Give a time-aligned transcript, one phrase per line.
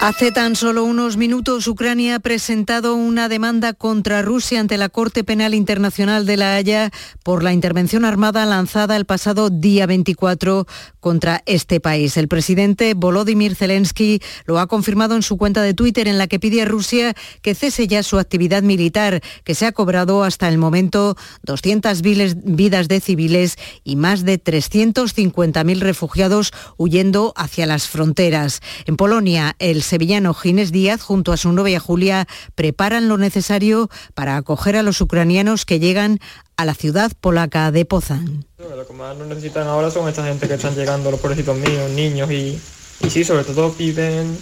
[0.00, 5.24] Hace tan solo unos minutos Ucrania ha presentado una demanda contra Rusia ante la Corte
[5.24, 6.92] Penal Internacional de La Haya
[7.24, 10.68] por la intervención armada lanzada el pasado día 24
[11.00, 12.16] contra este país.
[12.16, 16.38] El presidente Volodymyr Zelensky lo ha confirmado en su cuenta de Twitter en la que
[16.38, 20.58] pide a Rusia que cese ya su actividad militar, que se ha cobrado hasta el
[20.58, 28.60] momento 200 vidas de civiles y más de 350.000 refugiados huyendo hacia las fronteras.
[28.86, 34.36] En Polonia, el sevillano Ginés Díaz junto a su novia Julia preparan lo necesario para
[34.36, 36.20] acoger a los ucranianos que llegan
[36.56, 38.44] a la ciudad polaca de Pozán.
[38.58, 41.90] Lo que más nos necesitan ahora son esta gente que están llegando, los pobrecitos míos,
[41.90, 42.60] niños y,
[43.00, 44.36] y sí, sobre todo piden,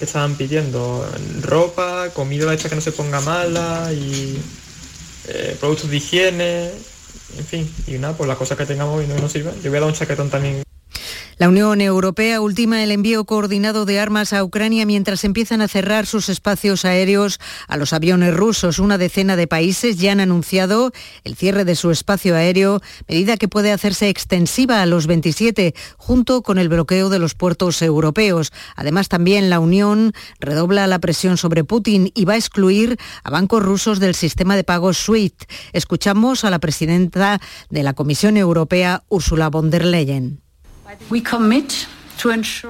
[0.00, 1.08] están pidiendo
[1.40, 4.38] ropa, comida hecha que no se ponga mala y
[5.28, 6.70] eh, productos de higiene,
[7.38, 9.54] en fin, y nada, pues las cosas que tengamos y no nos sirven.
[9.62, 10.66] Yo voy a dar un chaquetón también
[11.38, 16.06] la Unión Europea ultima el envío coordinado de armas a Ucrania mientras empiezan a cerrar
[16.06, 18.78] sus espacios aéreos a los aviones rusos.
[18.78, 20.92] Una decena de países ya han anunciado
[21.24, 26.42] el cierre de su espacio aéreo, medida que puede hacerse extensiva a los 27, junto
[26.42, 28.50] con el bloqueo de los puertos europeos.
[28.74, 33.62] Además, también la Unión redobla la presión sobre Putin y va a excluir a bancos
[33.62, 35.44] rusos del sistema de pagos SWIFT.
[35.74, 40.45] Escuchamos a la presidenta de la Comisión Europea, Ursula von der Leyen.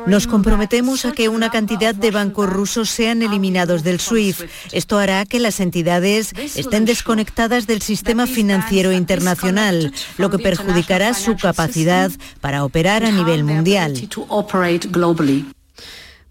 [0.06, 4.42] Nos comprometemos a que una cantidad de bancos rusos sean eliminados del SWIFT.
[4.72, 11.36] Esto hará que las entidades estén desconectadas del sistema financiero internacional, lo que perjudicará su
[11.36, 13.94] capacidad para operar a nivel mundial.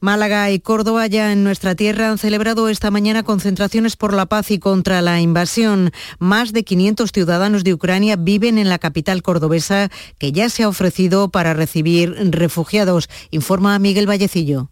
[0.05, 4.51] Málaga y Córdoba ya en nuestra tierra han celebrado esta mañana concentraciones por la paz
[4.51, 5.89] y contra la invasión.
[6.19, 9.89] Más de 500 ciudadanos de Ucrania viven en la capital cordobesa
[10.19, 14.69] que ya se ha ofrecido para recibir refugiados, informa Miguel Vallecillo.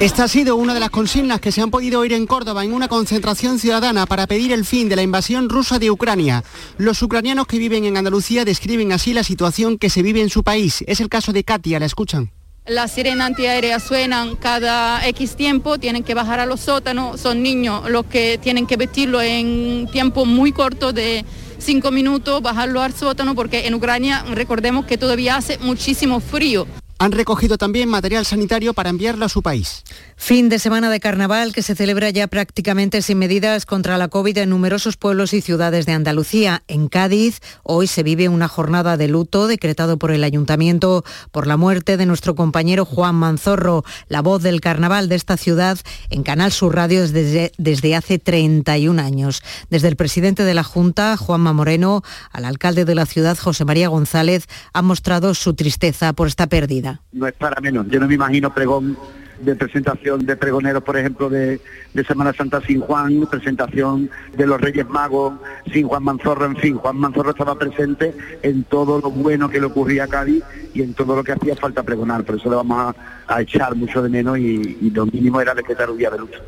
[0.00, 2.72] Esta ha sido una de las consignas que se han podido oír en Córdoba en
[2.72, 6.44] una concentración ciudadana para pedir el fin de la invasión rusa de Ucrania.
[6.76, 10.42] Los ucranianos que viven en Andalucía describen así la situación que se vive en su
[10.42, 10.84] país.
[10.86, 12.30] Es el caso de Katia, la escuchan.
[12.66, 17.90] Las sirenas antiaéreas suenan cada X tiempo, tienen que bajar a los sótanos, son niños
[17.90, 21.24] los que tienen que vestirlo en tiempo muy corto de
[21.58, 26.66] cinco minutos, bajarlo al sótano, porque en Ucrania recordemos que todavía hace muchísimo frío.
[27.02, 29.82] Han recogido también material sanitario para enviarlo a su país.
[30.24, 34.38] Fin de semana de carnaval que se celebra ya prácticamente sin medidas contra la COVID
[34.38, 36.62] en numerosos pueblos y ciudades de Andalucía.
[36.68, 41.02] En Cádiz hoy se vive una jornada de luto decretado por el ayuntamiento
[41.32, 45.76] por la muerte de nuestro compañero Juan Manzorro, la voz del carnaval de esta ciudad
[46.08, 49.42] en Canal Sur Radio desde, desde hace 31 años.
[49.70, 53.88] Desde el presidente de la Junta, Juanma Moreno, al alcalde de la ciudad, José María
[53.88, 57.00] González, han mostrado su tristeza por esta pérdida.
[57.10, 57.88] No es para menos.
[57.90, 58.96] Yo no me imagino pregón
[59.42, 61.60] de presentación de pregoneros, por ejemplo, de,
[62.06, 65.34] Semana Santa sin Juan, presentación de los Reyes Magos
[65.72, 69.66] sin Juan Manzorro, en fin, Juan Manzorro estaba presente en todo lo bueno que le
[69.66, 70.42] ocurría a Cádiz
[70.74, 72.94] y en todo lo que hacía falta pregonar, por eso le vamos
[73.26, 76.38] a, echar mucho de menos y, lo mínimo era decretar un día de lucha.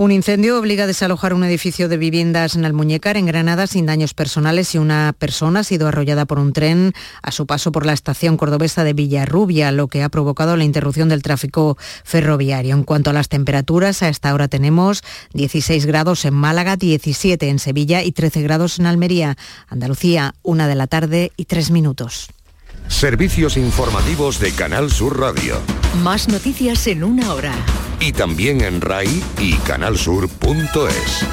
[0.00, 4.14] Un incendio obliga a desalojar un edificio de viviendas en Almuñécar, en Granada, sin daños
[4.14, 7.94] personales y una persona ha sido arrollada por un tren a su paso por la
[7.94, 12.76] estación cordobesa de Villarrubia, lo que ha provocado la interrupción del tráfico ferroviario.
[12.76, 15.02] En cuanto a las temperaturas, a esta hora tenemos
[15.34, 19.36] 16 grados en Málaga, 17 en Sevilla y 13 grados en Almería.
[19.66, 22.28] Andalucía, una de la tarde y tres minutos.
[22.86, 25.60] Servicios informativos de Canal Sur Radio.
[26.04, 27.52] Más noticias en una hora.
[28.00, 31.26] Y también en RAI y canalsur.es.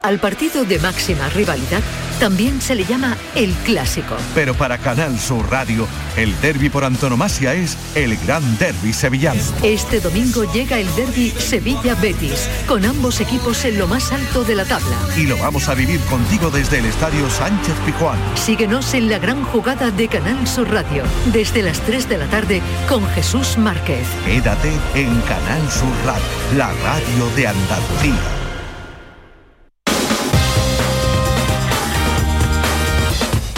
[0.00, 1.82] Al partido de máxima rivalidad
[2.22, 4.14] también se le llama el clásico.
[4.32, 9.40] Pero para Canal Sur Radio, el derby por antonomasia es el gran derby sevillano.
[9.64, 14.64] Este domingo llega el derby Sevilla-Betis, con ambos equipos en lo más alto de la
[14.64, 14.96] tabla.
[15.16, 18.20] Y lo vamos a vivir contigo desde el Estadio Sánchez Pijuán.
[18.36, 21.02] Síguenos en la gran jugada de Canal Sur Radio,
[21.32, 24.06] desde las 3 de la tarde con Jesús Márquez.
[24.24, 26.22] Quédate en Canal Sur Radio,
[26.56, 28.41] la radio de Andalucía.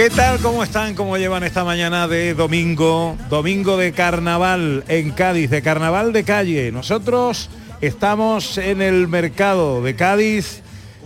[0.00, 0.38] ¿Qué tal?
[0.38, 0.94] ¿Cómo están?
[0.94, 3.18] ¿Cómo llevan esta mañana de domingo?
[3.28, 6.72] Domingo de carnaval en Cádiz, de carnaval de calle.
[6.72, 7.50] Nosotros
[7.82, 10.62] estamos en el mercado de Cádiz,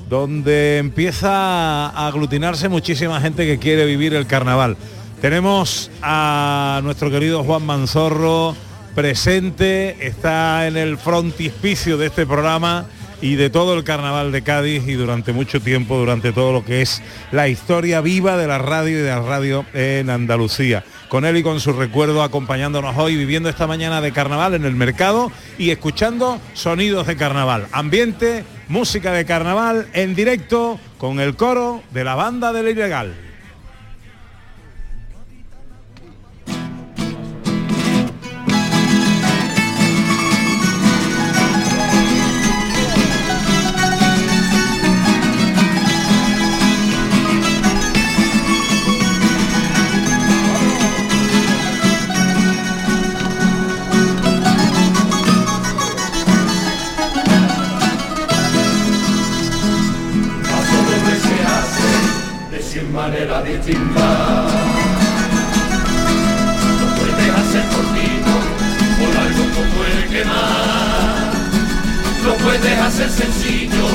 [0.09, 4.77] donde empieza a aglutinarse muchísima gente que quiere vivir el carnaval.
[5.21, 8.55] Tenemos a nuestro querido Juan Manzorro
[8.95, 12.87] presente, está en el frontispicio de este programa
[13.25, 16.83] y de todo el carnaval de Cádiz y durante mucho tiempo, durante todo lo que
[16.83, 17.01] es
[17.33, 20.85] la historia viva de la radio y de la radio en Andalucía.
[21.09, 24.75] Con él y con su recuerdo acompañándonos hoy, viviendo esta mañana de carnaval en el
[24.75, 27.67] mercado y escuchando sonidos de carnaval.
[27.73, 33.15] Ambiente, música de carnaval en directo con el coro de la banda del ilegal.
[63.45, 64.47] Distinta.
[66.81, 68.35] No puedes hacer cortito
[68.99, 71.35] por algo como el que más.
[72.25, 73.87] Lo puedes hacer sencillo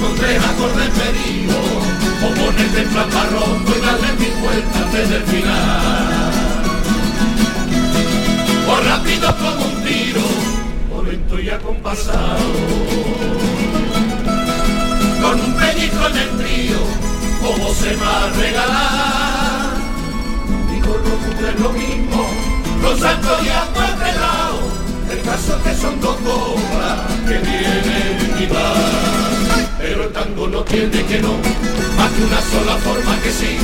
[0.00, 1.90] con tres acordes pedidos
[2.22, 6.30] o ponerte en plan barroco y darle mi vuelta desde el final.
[8.68, 10.26] O rápido como un tiro,
[10.94, 12.38] o lento y acompasado.
[15.22, 19.70] Con un pellizco en el trío cómo se va a regalar.
[20.70, 22.26] Digo, lo es lo mismo,
[22.82, 29.68] los santos y lado el caso que son dos cobras que vienen y van.
[29.78, 31.34] Pero el tango no tiene que no,
[31.96, 33.58] más que una sola forma que sí.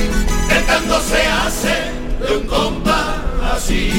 [0.50, 1.92] El tango se hace
[2.26, 3.16] de un compás
[3.54, 3.90] así,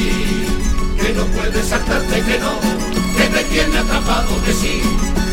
[1.00, 2.60] que no puede saltarte que no,
[3.16, 4.82] que te tiene atrapado que sí,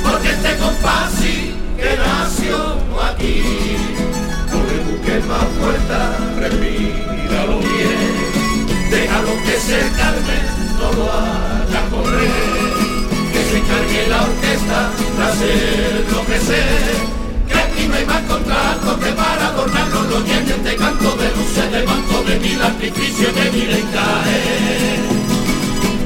[0.05, 3.75] porque este compás sí que nació aquí
[5.15, 5.99] que más fuerza,
[6.41, 10.39] respíralo bien, déjalo que se calme,
[10.79, 12.31] no lo haga correr,
[13.33, 14.91] que se cargue la orquesta,
[15.27, 16.63] hacer lo que sé,
[17.47, 21.71] que aquí no hay más contrato que para adornarlo los llenen de canto de luces,
[21.71, 23.71] de banco de mil artificios de mil.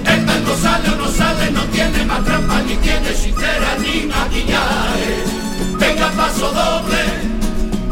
[0.05, 5.25] El tango sale o no sale, no tiene más trampa, ni tiene sincera ni maquillaje.
[5.78, 7.05] Venga paso doble,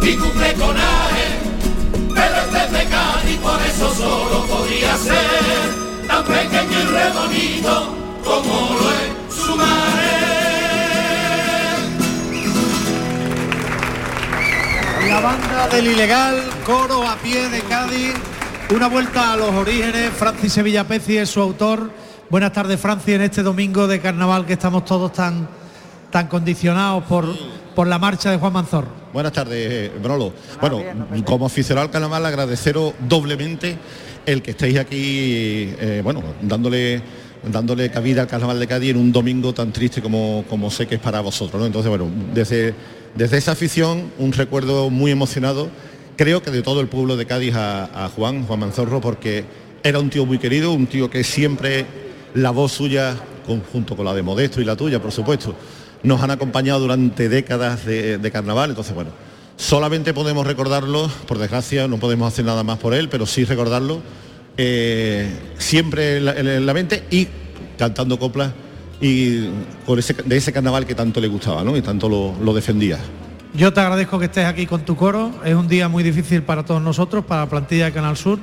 [0.08, 0.76] y cumple con
[2.14, 7.94] pero este pecado y por eso solo podía ser tan pequeño y redonito
[8.25, 10.06] como lo es su madre.
[15.08, 18.14] La banda del ilegal, coro a pie de Cádiz,
[18.70, 21.91] una vuelta a los orígenes, Francis Sevilla Peci es su autor.
[22.31, 25.49] Buenas tardes Francis en este domingo de carnaval que estamos todos tan,
[26.11, 27.26] tan condicionados por,
[27.76, 28.87] por la marcha de Juan Manzor.
[29.12, 30.32] Buenas tardes, Brolo.
[30.61, 30.81] Bueno,
[31.26, 33.76] como aficionado al carnaval, agradeceros doblemente
[34.25, 37.02] el que estéis aquí, eh, bueno, dándole
[37.52, 40.96] dándole cabida al Carnaval de Cádiz en un domingo tan triste como, como sé que
[40.96, 41.61] es para vosotros.
[41.61, 41.67] ¿no?
[41.67, 42.75] Entonces, bueno, desde,
[43.14, 45.68] desde esa afición, un recuerdo muy emocionado,
[46.16, 49.45] creo que de todo el pueblo de Cádiz a, a Juan, Juan Manzorro, porque
[49.85, 51.87] era un tío muy querido, un tío que siempre
[52.35, 53.14] la voz suya,
[53.71, 55.54] junto con la de Modesto y la tuya, por supuesto,
[56.03, 59.11] nos han acompañado durante décadas de, carnaval, entonces bueno,
[59.57, 64.00] solamente podemos recordarlo, por desgracia no podemos hacer nada más por él, pero sí recordarlo
[64.57, 67.29] eh, siempre en la, mente y
[67.79, 68.53] cantando coplas
[69.00, 69.49] y
[69.85, 71.76] por ese, de ese carnaval que tanto le gustaba ¿no?
[71.76, 72.99] y tanto lo, defendía.
[73.55, 76.65] Yo te agradezco que estés aquí con tu coro, es un día muy difícil para
[76.65, 78.38] todos nosotros, para la plantilla de Canal Sur,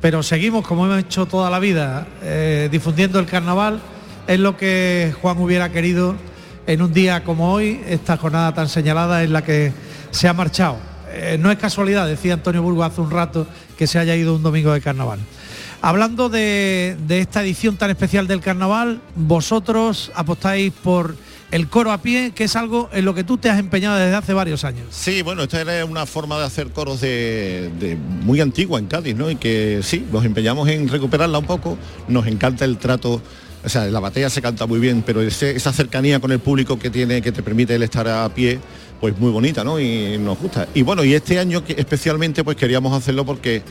[0.00, 3.80] pero seguimos como hemos hecho toda la vida, eh, difundiendo el carnaval,
[4.26, 6.16] es lo que Juan hubiera querido
[6.66, 9.72] en un día como hoy, esta jornada tan señalada en la que
[10.10, 10.76] se ha marchado.
[11.12, 14.42] Eh, no es casualidad, decía Antonio Burgo hace un rato, que se haya ido un
[14.42, 15.20] domingo de carnaval.
[15.84, 21.16] Hablando de, esta edición tan especial del carnaval, vosotros apostáis por
[21.50, 24.14] el coro a pie, que es algo en lo que tú te has empeñado desde
[24.14, 24.86] hace varios años.
[24.90, 29.28] Sí, bueno, esta era una forma de hacer coros de, muy antigua en Cádiz, ¿no?
[29.28, 31.76] Y que sí, nos empeñamos en recuperarla un poco,
[32.06, 33.20] nos encanta el trato
[33.64, 36.90] o sea, la batalla se canta muy bien, pero esa cercanía con el público que
[36.90, 38.58] tiene, que te permite el estar a pie,
[39.00, 39.78] pues muy bonita, ¿no?
[39.78, 40.68] Y nos gusta.
[40.74, 43.62] Y bueno, y este año especialmente pues queríamos hacerlo porque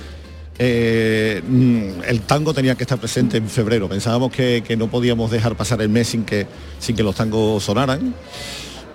[0.60, 3.89] eh, mm, el tango tenía que estar presente en febrero.
[3.89, 6.48] Pensábamos que, no podíamos dejar pasar el mes sin que,
[6.79, 8.13] sin que los tangos sonaran.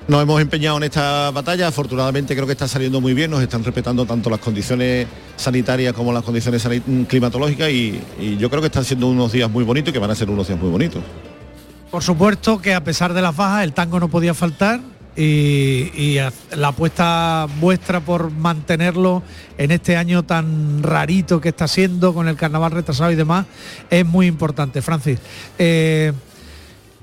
[0.08, 3.64] Nos hemos empeñado en esta batalla, afortunadamente creo que está saliendo muy bien, nos están
[3.64, 6.66] respetando tanto las condiciones sanitarias como las condiciones
[7.08, 10.10] climatológicas y, y yo creo que están siendo unos días muy bonitos y que van
[10.10, 11.02] a ser unos días muy bonitos.
[11.90, 14.80] Por supuesto que a pesar de las bajas el tango no podía faltar,
[15.16, 16.18] y,
[16.54, 19.22] la apuesta vuestra por mantenerlo
[19.56, 23.46] en este año tan rarito que está siendo con el carnaval retrasado y demás
[23.88, 24.82] es muy importante.
[24.82, 25.18] Francis,
[25.58, 26.12] eh,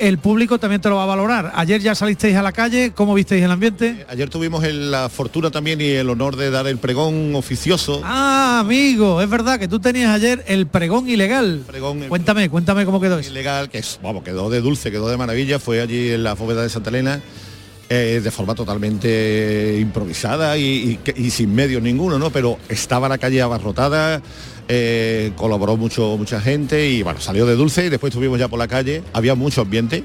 [0.08, 1.52] el público también te lo va a valorar.
[1.56, 4.06] Ayer ya salisteis a la calle, ¿cómo visteis el ambiente?
[4.10, 8.02] Ayer tuvimos la fortuna también y el honor de dar el pregón oficioso.
[8.04, 11.64] Ah, amigo, es verdad que tú tenías ayer el pregón ilegal.
[12.10, 13.32] cuéntame, cuéntame cómo quedó eso.
[13.32, 16.64] Ilegal, que es, vamos, quedó de dulce, quedó de maravilla, fue allí en la bóveda
[16.64, 17.22] de Santa Elena
[17.90, 22.32] eh, de forma totalmente improvisada y, sin medios ninguno, ¿no?
[22.32, 24.22] Pero estaba la calle abarrotada,
[24.68, 28.60] eh, colaboró mucho mucha gente y bueno, salió de dulce y después estuvimos ya por
[28.60, 30.04] la calle, había mucho ambiente.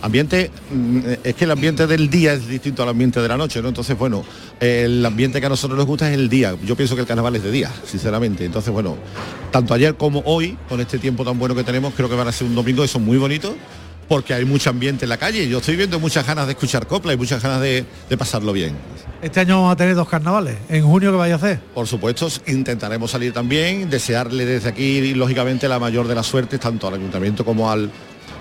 [0.00, 3.62] Ambiente, mm, es que el ambiente del día es distinto al ambiente de la noche,
[3.62, 3.68] ¿no?
[3.68, 4.24] Entonces, bueno,
[4.58, 6.56] el ambiente que a nosotros nos gusta es el día.
[6.64, 8.44] Yo pienso que el carnaval es de día, sinceramente.
[8.44, 8.96] Entonces, bueno,
[9.52, 12.32] tanto ayer como hoy, con este tiempo tan bueno que tenemos, creo que van a
[12.32, 13.52] ser un domingo y son muy bonitos
[14.12, 15.48] porque hay mucho ambiente en la calle.
[15.48, 17.86] Yo estoy viendo muchas ganas de escuchar copla y muchas ganas de,
[18.18, 18.76] pasarlo bien.
[19.22, 20.58] Este año vamos a tener dos carnavales.
[20.68, 21.60] ¿En junio qué vaya a hacer?
[21.72, 26.88] Por supuesto, intentaremos salir también, desearle desde aquí, lógicamente, la mayor de las suertes, tanto
[26.88, 27.90] al ayuntamiento como al,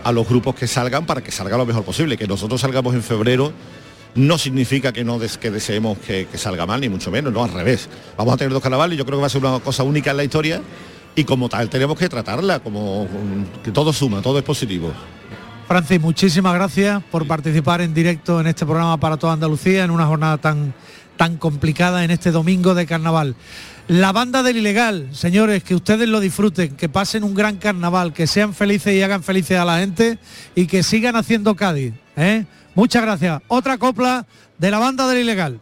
[0.03, 2.17] a los grupos que salgan, para que salga lo mejor posible.
[2.17, 3.53] Que nosotros salgamos en febrero
[4.15, 7.53] no significa que no que deseemos que, que, salga mal, ni mucho menos, no, al
[7.53, 7.87] revés.
[8.17, 10.17] Vamos a tener dos carnavales, yo creo que va a ser una cosa única en
[10.17, 10.61] la historia
[11.15, 13.07] y como tal tenemos que tratarla, como
[13.63, 14.91] que todo suma, todo es positivo.
[15.71, 20.05] Francis, muchísimas gracias por participar en directo en este programa para toda Andalucía en una
[20.05, 20.73] jornada tan,
[21.15, 23.37] tan complicada en este domingo de carnaval.
[23.87, 28.27] La banda del ilegal, señores, que ustedes lo disfruten, que pasen un gran carnaval, que
[28.27, 30.19] sean felices y hagan felices a la gente
[30.55, 31.93] y que sigan haciendo Cádiz.
[32.17, 32.43] ¿eh?
[32.75, 33.41] Muchas gracias.
[33.47, 34.25] Otra copla
[34.57, 35.61] de la banda del ilegal.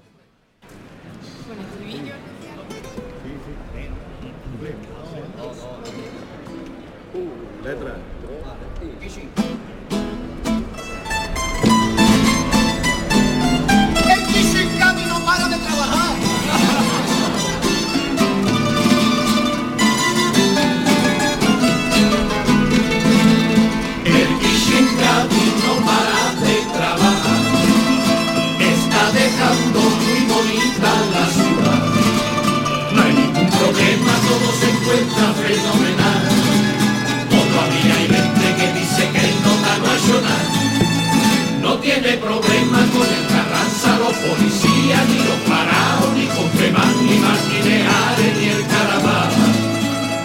[44.27, 49.47] policía, ni los parados, ni con Contreman, ni Martineares, ni el Caravana.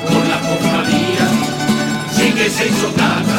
[0.09, 1.27] Con la cofradía
[2.13, 3.39] sí que se hizo tata,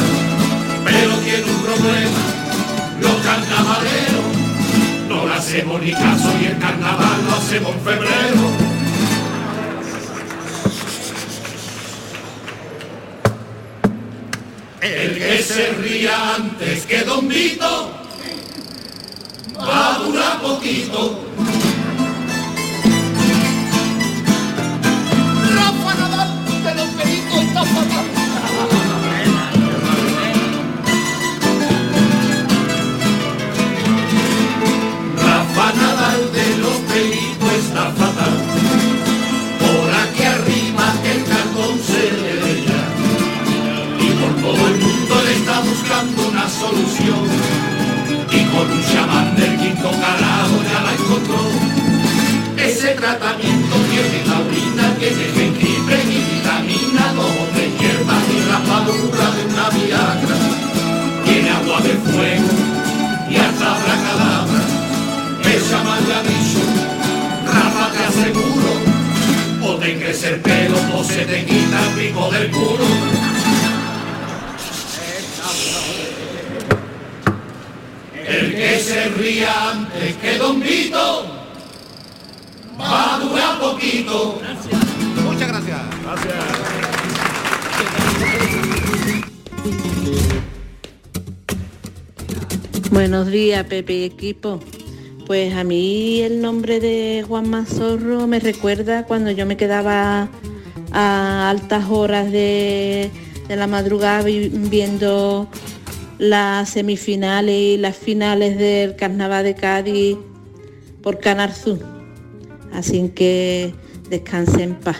[0.84, 2.22] pero tiene un problema,
[3.00, 4.28] los carnavaleros.
[5.08, 8.76] No le hacemos ni caso y el carnaval lo hacemos en febrero.
[14.80, 17.95] El que se ría antes que Don Vito
[19.68, 21.18] va a durar poquito.
[25.54, 26.30] Rafa Nadal
[26.64, 28.06] de los Peritos está fatal.
[35.24, 38.34] Rafa Nadal de los Peritos está fatal.
[39.62, 42.82] Por aquí arriba el cartón se le ve ya.
[44.04, 47.15] Y por todo el mundo le está buscando una solución
[49.76, 51.40] tratamiento cada hora la encontró.
[52.56, 59.68] Ese tratamiento tiene laurina, tiene jengibre y vitamina, dos de hierbas y raspadura de una
[59.70, 60.36] viagra.
[61.24, 62.48] Tiene agua de fuego
[63.30, 64.62] y hasta bracadabra.
[65.42, 65.78] Esa
[66.22, 66.62] dicho,
[67.46, 68.72] rama te aseguro,
[69.62, 73.35] o te crece el pelo o se te quita el pico del culo.
[92.90, 94.58] Buenos días, Pepe y equipo.
[95.26, 100.30] Pues a mí el nombre de Juan Manzorro me recuerda cuando yo me quedaba
[100.92, 103.10] a altas horas de,
[103.50, 105.46] la madrugada viendo
[106.18, 110.16] las semifinales y las finales del Carnaval de Cádiz
[111.02, 111.52] por Canal
[112.72, 113.74] Así que
[114.08, 114.96] descanse en paz.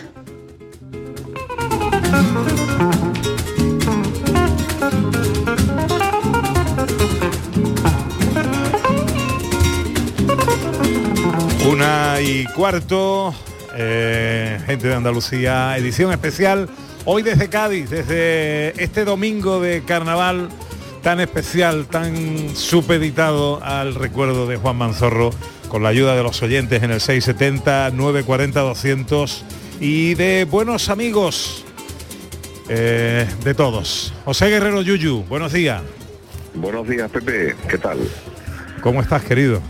[12.57, 13.35] cuarto,
[13.75, 16.67] eh, gente de Andalucía, edición especial.
[17.05, 20.49] Hoy desde Cádiz, desde este domingo de carnaval
[21.01, 25.31] tan especial, tan supeditado al recuerdo de Juan Manzorro,
[25.69, 29.45] con la ayuda de los oyentes en el 670 940 200
[29.79, 31.65] y de buenos amigos
[32.69, 34.13] eh, de todos.
[34.25, 35.81] José Guerrero Yuyu, buenos días.
[36.53, 37.55] Buenos días, Pepe.
[37.69, 37.99] ¿Qué tal?
[38.81, 39.61] ¿Cómo estás, querido?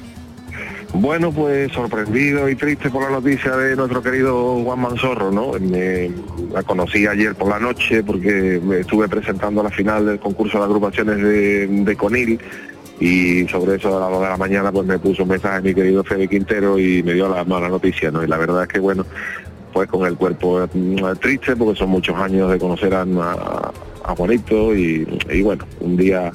[0.94, 5.51] Bueno, pues sorprendido y triste por la noticia de nuestro querido Juan Manzorro, ¿no?
[5.60, 6.10] Me,
[6.51, 10.63] la conocí ayer por la noche porque me estuve presentando la final del concurso de
[10.63, 12.39] agrupaciones de, Conil
[13.00, 15.74] y sobre eso a las 2 de la mañana pues me puso un mensaje mi
[15.74, 18.24] querido Fede Quintero y me dio la mala noticia, ¿no?
[18.24, 19.06] Y la verdad es que bueno,
[19.74, 24.74] pues con el cuerpo mm, triste porque son muchos años de conocer a, a, Juanito
[24.74, 26.32] y, y bueno, un día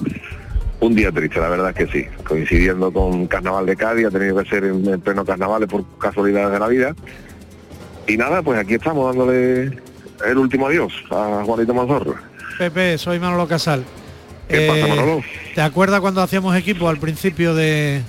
[0.82, 2.06] un día triste, la verdad es que sí.
[2.24, 6.58] Coincidiendo con Carnaval de Cádiz, ha tenido que ser en, pleno carnaval por casualidades de
[6.58, 6.94] la vida.
[8.08, 9.78] Y nada, pues aquí estamos dándole
[10.26, 12.16] el último adiós a Juanito Manzorro.
[12.58, 13.84] Pepe, soy Manolo Casal.
[14.48, 15.22] ¿Qué pasa, Manolo?
[15.54, 18.02] ¿Te acuerdas cuando hacíamos equipo al principio de,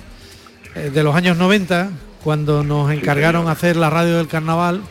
[0.74, 1.90] eh, de los años 90,
[2.24, 4.82] cuando nos encargaron hacer la radio del carnaval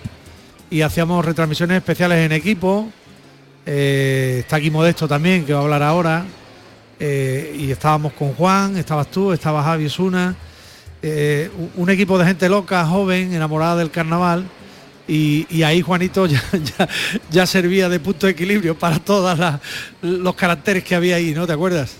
[0.69, 2.87] y hacíamos retransmisiones especiales en equipo?
[3.65, 6.25] Eh, está aquí Modesto también, que va a hablar ahora.
[7.05, 10.37] Eh, y estábamos con Juan, estabas tú, estaba Javi Suna,
[11.01, 14.45] eh, un equipo de gente loca, joven, enamorada del carnaval.
[15.05, 16.41] Y, ahí Juanito ya,
[17.29, 19.37] ya, servía de punto de equilibrio para todos
[20.01, 21.45] los caracteres que había ahí, ¿no?
[21.45, 21.97] ¿Te acuerdas?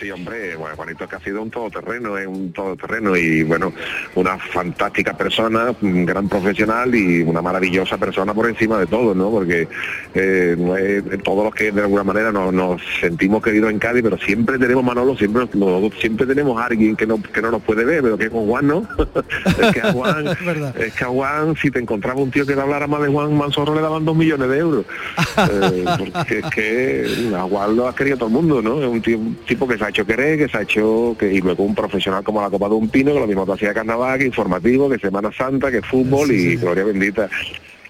[0.00, 3.72] Sí, hombre, bueno, Juanito es que ha sido un todoterreno, es un todoterreno y bueno,
[4.16, 9.30] una fantástica persona, un gran profesional y una maravillosa persona por encima de todo, ¿no?
[9.30, 9.68] Porque
[10.14, 14.82] eh, todos los que de alguna manera nos, sentimos queridos en Cádiz, pero siempre tenemos
[14.82, 15.46] Manolo, siempre
[16.00, 18.66] siempre tenemos a alguien que no, que no nos puede ver, pero que con Juan,
[18.66, 18.88] ¿no?
[19.62, 20.26] es que a Juan,
[20.78, 23.36] es, que a Juan, si te encontraba un tío que le hablara más de Juan
[23.36, 24.84] Manzorro le daban dos millones de euros.
[25.36, 28.80] Eh, porque es que a Juan lo ha querido todo el mundo, ¿no?
[28.80, 31.40] Es un, un tipo que se ha hecho querer, que se ha hecho, que, y
[31.40, 34.18] luego un profesional como la Copa de un Pino, que lo mismo que hacía carnaval,
[34.18, 37.28] que informativo, que Semana Santa, que fútbol y gloria bendita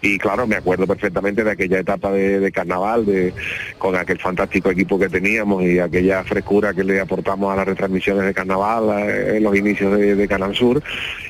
[0.04, 3.32] y claro, me acuerdo perfectamente de aquella etapa de, carnaval, de,
[3.78, 8.26] con aquel fantástico equipo que teníamos y aquella frescura que le aportamos a las retransmisiones
[8.26, 10.82] de carnaval en los inicios de, Canal Sur.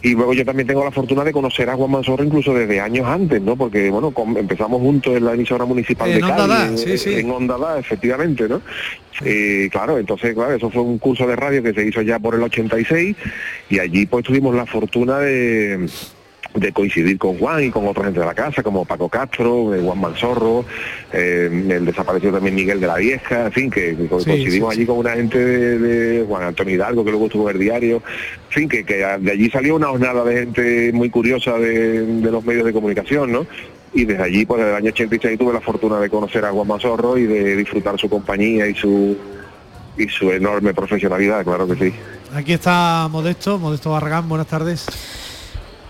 [0.03, 3.07] Y luego yo también tengo la fortuna de conocer a Juan Manzorro incluso desde años
[3.07, 3.57] antes, ¿no?
[3.57, 8.61] Porque bueno, empezamos juntos en la emisora municipal de Cádiz, en Onda Da, efectivamente, ¿no?
[9.25, 12.35] Y claro, entonces, claro, eso fue un curso de radio que se hizo ya por
[12.35, 13.17] el 86
[13.71, 15.89] y allí pues tuvimos la fortuna de
[16.55, 19.81] de coincidir con Juan y con otra gente de la casa, como Paco Castro, eh,
[19.83, 20.65] Juan Manzorro,
[21.13, 25.13] eh, el desaparecido también Miguel de la Vieja, en fin, que, coincidimos allí con una
[25.13, 29.31] gente de, Juan Antonio Hidalgo, que luego estuvo en el diario, en fin, que, de
[29.31, 33.47] allí salió una jornada de gente muy curiosa de, los medios de comunicación, ¿no?
[33.93, 36.67] Y desde allí, pues desde el año 86 tuve la fortuna de conocer a Juan
[36.67, 39.17] Manzorro y de disfrutar su compañía y su
[39.97, 41.95] y su enorme profesionalidad, claro que sí.
[42.35, 44.87] Aquí está Modesto, Modesto Barragán, buenas tardes.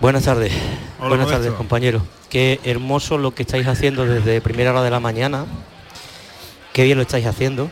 [0.01, 0.53] Buenas tardes,
[0.99, 2.03] buenas tardes compañeros.
[2.29, 5.47] Qué hermoso lo que estáis haciendo desde primera hora de la mañana.
[6.73, 7.71] Qué bien lo estáis haciendo.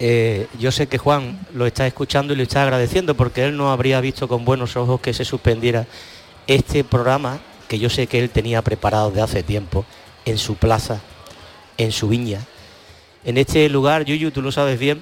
[0.00, 3.70] Eh, yo sé que Juan lo está escuchando y lo está agradeciendo porque él no
[3.70, 5.86] habría visto con buenos ojos que se suspendiera
[6.48, 9.84] este programa que yo sé que él tenía preparado de hace tiempo
[10.24, 11.00] en su plaza,
[11.78, 12.40] en su viña.
[13.24, 15.00] En este lugar, Yuyu, tú lo sabes bien,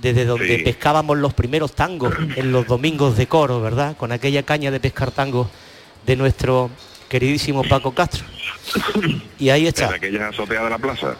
[0.00, 3.96] desde donde pescábamos los primeros tangos en los domingos de coro, ¿verdad?
[3.96, 5.48] Con aquella caña de pescar tangos
[6.06, 6.70] de nuestro
[7.08, 8.24] queridísimo Paco Castro.
[9.38, 9.88] Y ahí está.
[9.88, 11.16] En aquella azotea de la plaza.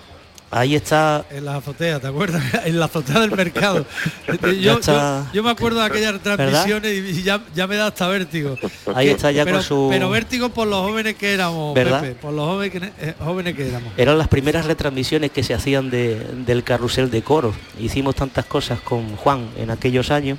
[0.53, 1.25] Ahí está.
[1.31, 2.43] En la azotea, ¿te acuerdas?
[2.65, 3.87] En la azotea del mercado.
[4.61, 8.57] yo, me acuerdo de aquellas transmisiones y ya, me da hasta vértigo.
[8.95, 9.89] Ahí está ya con su.
[9.91, 12.05] Pero vértigo por los jóvenes que éramos, ¿verdad?
[12.21, 13.93] por los jóvenes, eh, jóvenes que éramos.
[13.97, 17.55] Eran las primeras retransmisiones que se hacían del carrusel de coro.
[17.79, 20.39] Hicimos tantas cosas con Juan en aquellos años.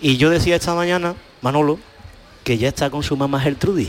[0.00, 1.78] Y yo decía esta mañana, Manolo,
[2.42, 3.88] que ya está con su mamá Gertrudis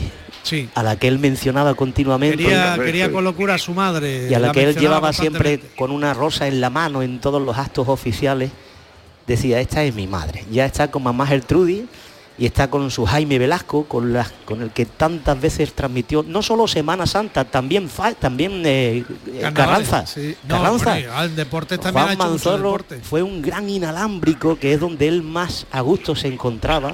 [0.74, 2.44] a la que él mencionaba continuamente.
[2.44, 4.28] Quería, con locura a su madre.
[4.30, 7.40] Y a la, que él llevaba siempre con una rosa en la mano en todos
[7.40, 8.50] los actos oficiales.
[9.26, 10.44] Decía, esta es mi madre.
[10.50, 11.84] Ya está con mamá Gertrudis
[12.36, 16.42] y está con su Jaime Velasco, con, la, con el que tantas veces transmitió, no
[16.42, 19.04] solo Semana Santa, también también eh,
[19.54, 20.04] Carranza.
[20.48, 20.98] Carranza.
[21.24, 25.80] el deporte también Juan Manzorro fue un gran inalámbrico, que es donde él más a
[25.80, 26.90] gusto se encontraba,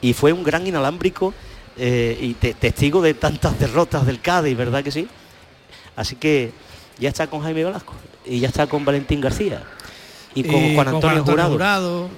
[0.00, 1.32] y fue un gran inalámbrico
[1.76, 5.08] eh, y testigo de tantas derrotas del Cádiz, ¿verdad que sí?
[5.96, 6.52] Así que
[6.98, 9.62] ya está con Jaime Velasco y ya está con Valentín García
[10.34, 12.08] y con Juan Antonio, Jurado.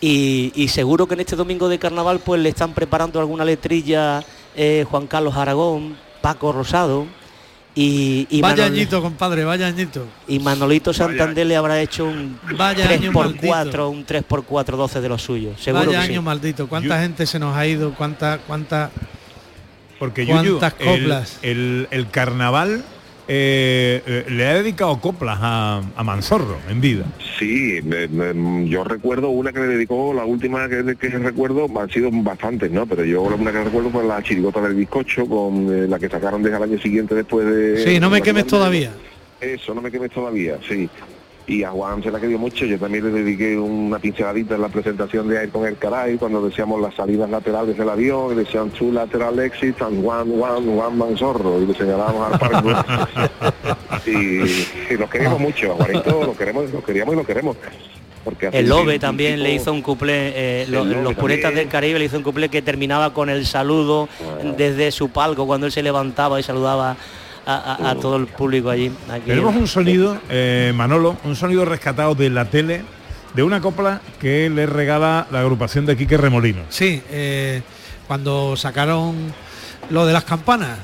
[0.00, 4.24] Y, seguro que en este domingo de carnaval pues le están preparando alguna letrilla
[4.56, 7.06] eh, Juan Carlos Aragón, Paco Rosado.
[7.80, 10.08] Y, vaya añito, compadre, vaya añito.
[10.26, 15.60] Y Manolito Santander le habrá hecho un 3x4, un 3x4 12 de los suyos.
[15.60, 16.66] Seguro vaya año maldito.
[16.66, 17.94] ¿Cuánta gente se nos ha ido?
[17.94, 18.90] ¿Cuánta, cuánta,
[20.00, 21.38] porque ¿Cuántas coplas?
[21.42, 22.84] el, el carnaval
[23.30, 27.04] eh, eh, le ha dedicado coplas a, Manzorro en vida.
[27.38, 27.78] Sí,
[28.64, 32.86] yo recuerdo una que le dedicó, la última que, que recuerdo, han sido bastantes, ¿no?
[32.86, 36.42] Pero yo la que recuerdo fue la chirigota del bizcocho, con eh, la que sacaron
[36.42, 37.84] desde el año siguiente después de...
[37.84, 38.92] Sí, no me quemes todavía.
[39.40, 40.88] Eso, no me quemes todavía, sí
[41.48, 42.66] y a Juan se la querido mucho.
[42.66, 46.80] Yo también le dediqué una pinceladita en la presentación de Ayrton El Caray, cuando decíamos
[46.80, 51.16] las salidas laterales del avión, y decían su lateral exit and one, one, one man
[51.16, 52.74] zorro, y le señalábamos al parque.
[54.06, 57.56] y, y, los queríamos mucho, a Juanito lo queremos, lo queríamos y lo queremos.
[58.24, 60.32] Porque el Lobe también le hizo un cuplé,
[60.62, 64.52] eh, los, puretas del Caribe le hizo un cuplé que terminaba con el saludo ah.
[64.54, 66.98] desde su palco cuando él se levantaba y saludaba
[67.48, 68.92] a, todo el público allí.
[69.24, 72.82] Tenemos un sonido, eh, Manolo, un sonido rescatado de la tele
[73.34, 76.62] de una copla que le regala la agrupación de Quique Remolino.
[76.68, 77.62] Sí, eh,
[78.06, 79.32] cuando sacaron
[79.90, 80.78] lo de las campanas,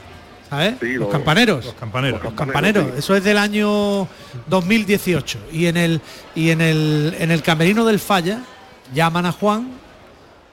[0.49, 0.77] ¿sabes?
[0.81, 1.65] los, campaneros.
[1.67, 2.23] Los campaneros.
[2.23, 2.87] Los campaneros.
[2.97, 4.09] Eso es del año
[4.47, 5.39] 2018.
[5.53, 6.01] Y en el
[6.35, 8.41] y en el en el camerino del Falla
[8.95, 9.69] llaman a Juan,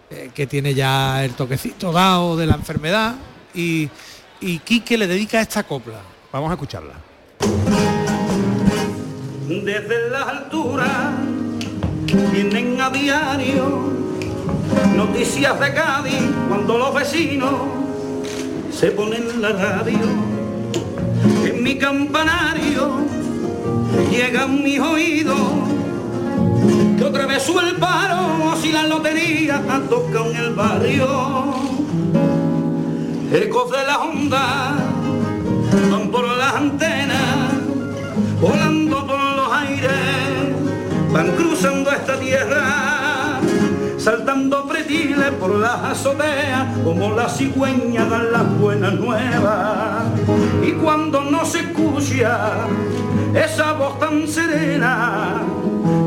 [0.09, 3.15] eh, que tiene ya el toquecito dado de la enfermedad,
[3.53, 3.89] y
[4.41, 6.01] y Quique le dedica esta copla.
[6.33, 6.93] Vamos a escucharla.
[9.47, 10.89] Desde las alturas
[12.31, 13.93] vienen a diario
[14.95, 17.53] noticias de Cádiz cuando los vecinos
[18.71, 19.99] se ponen la radio.
[21.45, 23.05] En mi campanario
[24.09, 25.37] llegan mis oídos
[26.97, 31.55] que otra vez sube el paro si la lotería toca en el barrio
[33.33, 34.75] ecos de la onda
[35.89, 37.53] van por las antenas,
[38.41, 39.91] volando por los aires,
[41.13, 43.39] van cruzando esta tierra,
[43.97, 50.03] saltando pretiles por las azoteas, como la cigüeña dan las buenas nuevas.
[50.61, 52.67] Y cuando no se escucha
[53.33, 55.41] esa voz tan serena,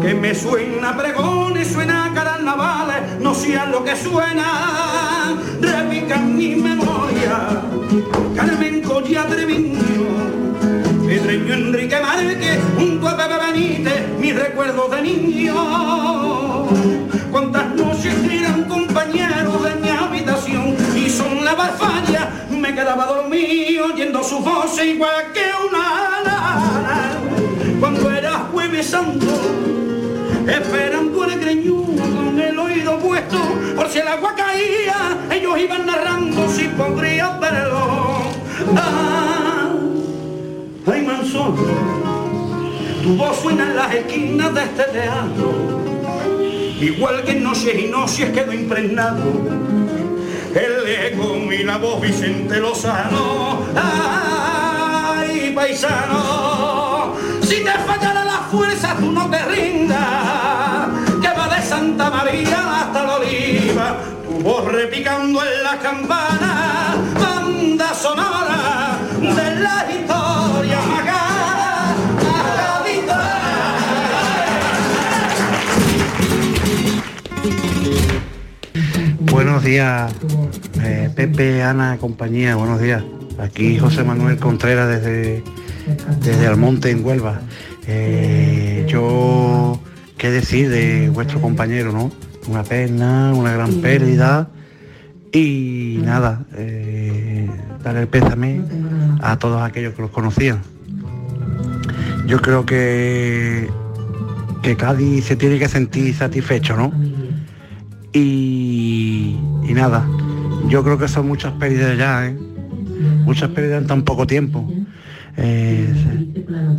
[0.02, 6.56] que me suena pregón y suena carnavales, no sea lo que suena, repica en mi
[6.56, 7.03] memoria,
[8.34, 9.78] Carmen Colla Treviño,
[11.06, 16.66] Pedreño Enrique Márquez, junto a Pepe Benítez, mis recuerdos de niño.
[17.30, 24.22] Cuántas noches eran compañeros de mi habitación y son la barfalla, me quedaba dormido oyendo
[24.22, 26.04] su voz igual que una
[27.80, 29.26] cuando era jueves santo
[30.48, 33.38] esperando el greñudo con el oído puesto,
[33.76, 38.13] por si el agua caía, ellos iban narrando si podría verlo.
[38.76, 39.68] Ah,
[40.86, 41.56] ay, Manzón,
[43.02, 45.52] tu voz suena en las esquinas de este teatro,
[46.80, 49.22] igual que en noches y noches quedó impregnado.
[50.54, 59.10] El eco y la voz Vicente Lozano, ay, paisano, si te fallara la fuerza tú
[59.10, 60.88] no te rindas,
[61.20, 66.94] que va de Santa María hasta la Oliva, tu voz repicando en la campana,
[67.84, 70.80] banda sonora de la historia
[79.20, 80.12] Buenos días,
[80.82, 83.02] eh, Pepe, Ana, compañía, buenos días.
[83.38, 85.42] Aquí José Manuel Contreras desde
[86.20, 87.40] desde Almonte en Huelva.
[87.86, 89.80] Eh, yo,
[90.16, 92.10] ¿qué decir de vuestro compañero, no?
[92.48, 94.48] Una pena, una gran pérdida
[95.34, 97.23] y nada, eh,
[97.84, 98.62] dar el pésame
[99.20, 100.60] a todos aquellos que los conocían.
[102.26, 103.68] Yo creo que,
[104.62, 106.92] que Cádiz se tiene que sentir satisfecho, ¿no?
[108.12, 110.06] Y, y nada,
[110.68, 112.36] yo creo que son muchas pérdidas ya, ¿eh?
[113.24, 114.66] Muchas pérdidas en tan poco tiempo.
[115.36, 115.92] Eh,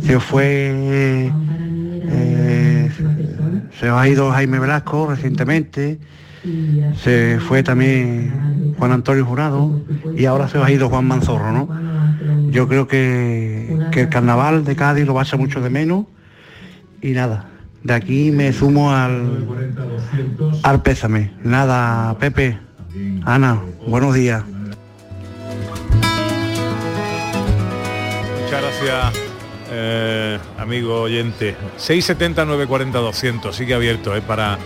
[0.02, 1.30] se, fue,
[2.08, 2.90] eh,
[3.78, 5.98] se ha ido Jaime Velasco recientemente,
[7.02, 9.80] se fue también Juan Antonio Jurado
[10.16, 11.68] y ahora se ha ido Juan Manzorro, ¿no?
[12.50, 16.06] Yo creo que, el carnaval de Cádiz lo va a mucho de menos
[17.02, 17.46] y nada,
[17.82, 19.46] de aquí me sumo al,
[20.62, 21.32] al pésame.
[21.42, 22.58] Nada, Pepe,
[23.24, 24.44] Ana, buenos días.
[28.60, 29.22] gracias,
[29.70, 31.56] eh, amigo oyente.
[31.76, 34.58] 670 940 200, sigue abierto eh, para,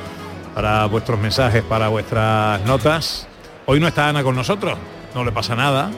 [0.55, 3.27] para vuestros mensajes, para vuestras notas.
[3.67, 4.79] Hoy no está Ana con nosotros,
[5.15, 5.91] no le pasa nada.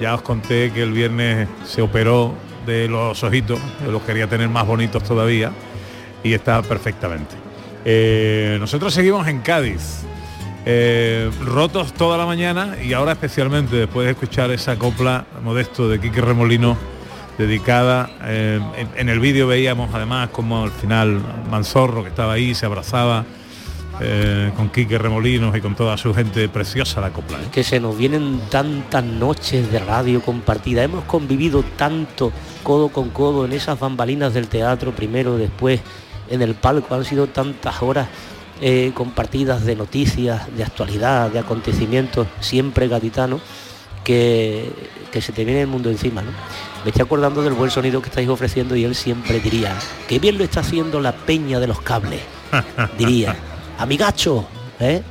[0.00, 2.34] Ya os conté que el viernes se operó
[2.66, 3.58] de los ojitos,
[3.90, 5.50] los quería tener más bonitos todavía
[6.22, 7.34] y está perfectamente.
[7.84, 10.04] Eh, nosotros seguimos en Cádiz,
[10.66, 15.98] eh, rotos toda la mañana y ahora especialmente después de escuchar esa copla modesto de
[16.00, 16.76] Quique Remolino
[17.38, 18.60] dedicada, eh,
[18.96, 23.24] en, el vídeo veíamos además como al final Manzorro que estaba ahí se abrazaba
[24.56, 27.38] con Quique Remolinos y con toda su gente preciosa la copla.
[27.52, 32.32] Que se nos vienen tantas noches de radio compartida, hemos convivido tanto
[32.62, 35.80] codo con codo en esas bambalinas del teatro, primero, después
[36.30, 38.08] en el palco, han sido tantas horas
[38.60, 43.40] eh, compartidas de noticias, de actualidad, de acontecimientos, siempre gaditanos,
[44.04, 44.72] que,
[45.12, 46.22] que se te viene el mundo encima.
[46.22, 46.30] ¿no?
[46.84, 49.76] Me estoy acordando del buen sonido que estáis ofreciendo y él siempre diría,
[50.08, 52.20] que bien lo está haciendo la peña de los cables,
[52.98, 53.36] diría,
[53.78, 54.46] amigacho,
[54.80, 55.02] ¿eh?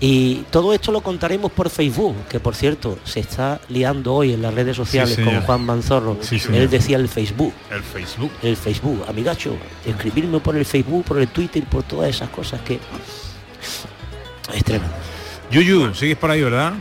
[0.00, 4.42] Y todo esto lo contaremos por Facebook, que por cierto se está liando hoy en
[4.42, 6.16] las redes sociales con Juan Manzorro.
[6.52, 7.52] Él decía el Facebook.
[7.70, 8.30] El Facebook.
[8.42, 9.04] El Facebook.
[9.08, 12.78] Amigacho, escribirme por el Facebook, por el Twitter, por todas esas cosas que
[14.54, 14.94] es tremendo.
[15.50, 16.74] Yuyu, sigues por ahí, ¿verdad?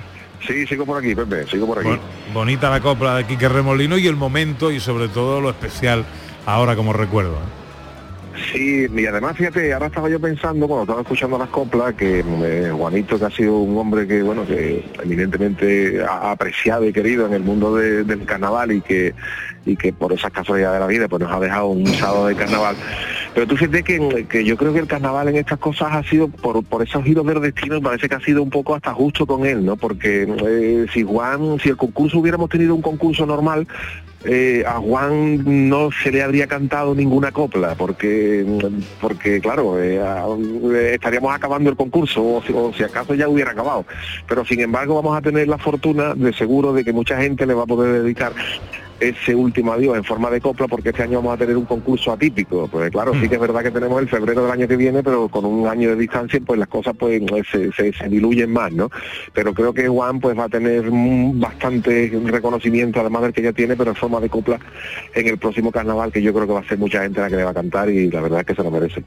[0.45, 1.99] Sí, sigo por aquí, Pepe, sigo por aquí.
[2.33, 6.05] bonita la copla de Quique Remolino y el momento y sobre todo lo especial
[6.45, 7.33] ahora como recuerdo.
[7.33, 7.66] ¿eh?
[8.51, 12.71] Sí, y además fíjate, ahora estaba yo pensando cuando estaba escuchando las coplas que eh,
[12.71, 17.43] Juanito que ha sido un hombre que bueno que evidentemente apreciado y querido en el
[17.43, 19.15] mundo del carnaval y que
[19.65, 22.35] y que por esas casualidades de la vida pues nos ha dejado un sábado de
[22.35, 22.75] carnaval.
[23.33, 26.27] Pero tú fíjate que, que yo creo que el carnaval en estas cosas ha sido
[26.27, 29.45] por, por esos giros del destino, parece que ha sido un poco hasta justo con
[29.45, 29.75] él, ¿no?
[29.75, 33.67] Porque eh, si Juan, si el concurso hubiéramos tenido un concurso normal,
[34.29, 38.45] eh, a Juan no se le habría cantado ninguna copla, porque,
[38.99, 43.85] porque claro, eh, estaríamos acabando el concurso, o si, acaso ya hubiera acabado.
[44.27, 47.53] Pero sin embargo vamos a tener la fortuna de seguro de que mucha gente le
[47.53, 48.33] va a poder dedicar
[48.99, 52.11] ese último adiós en forma de copla porque este año vamos a tener un concurso
[52.11, 52.67] atípico.
[52.67, 55.27] Pues claro, sí que es verdad que tenemos el febrero del año que viene, pero
[55.29, 58.89] con un año de distancia pues las cosas pues se, se, diluyen más, ¿no?
[59.33, 63.75] Pero creo que Juan pues va a tener bastante reconocimiento además del que ya tiene,
[63.75, 64.59] pero en forma de copla
[65.13, 67.35] en el próximo carnaval que yo creo que va a ser mucha gente la que
[67.35, 69.03] le va a cantar y la verdad es que se lo merece.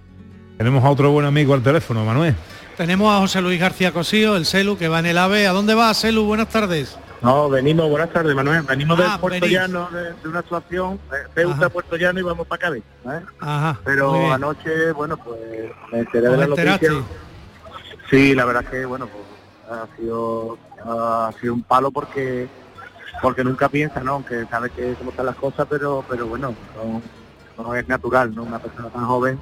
[0.57, 2.35] Tenemos a otro buen amigo al teléfono, Manuel.
[2.77, 5.47] Tenemos a José Luis García Cosío, el Celu, que va en el AVE.
[5.47, 6.25] ¿A dónde va, Celu?
[6.25, 6.99] Buenas tardes.
[7.23, 10.99] No, venimos, buenas tardes Manuel, venimos del ah, Puerto Llano, de, una actuación,
[11.35, 12.83] de eh, Puerto Llano y vamos para Cádiz.
[13.05, 13.21] ¿eh?
[13.41, 15.39] Ajá, Pero anoche, bueno, pues
[15.93, 16.91] me enteré de la noticia.
[18.09, 19.25] Sí, la verdad que, bueno, pues
[19.71, 22.49] ha sido, ha sido un palo porque
[23.21, 24.13] porque nunca piensa, ¿no?
[24.13, 26.55] Aunque sabe que cómo están las cosas, pero pero bueno,
[27.59, 28.45] no, es natural, ¿no?
[28.45, 29.39] Una persona tan joven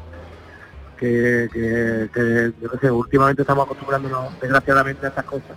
[0.99, 5.57] que, que, que yo qué sé, últimamente estamos acostumbrándonos desgraciadamente a estas cosas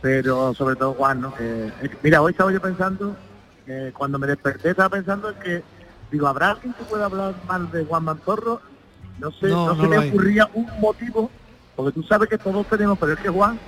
[0.00, 1.34] pero sobre todo Juan, ¿no?
[1.34, 1.70] Que,
[2.02, 3.16] mira, hoy estaba yo pensando,
[3.94, 5.62] cuando me desperté estaba pensando en que,
[6.10, 8.60] digo, ¿habrá alguien que pueda hablar mal de Juan Manzorro?
[9.18, 11.30] No sé, no, se me ocurría un motivo,
[11.76, 13.58] porque tú sabes que todos tenemos, pero es que Juan,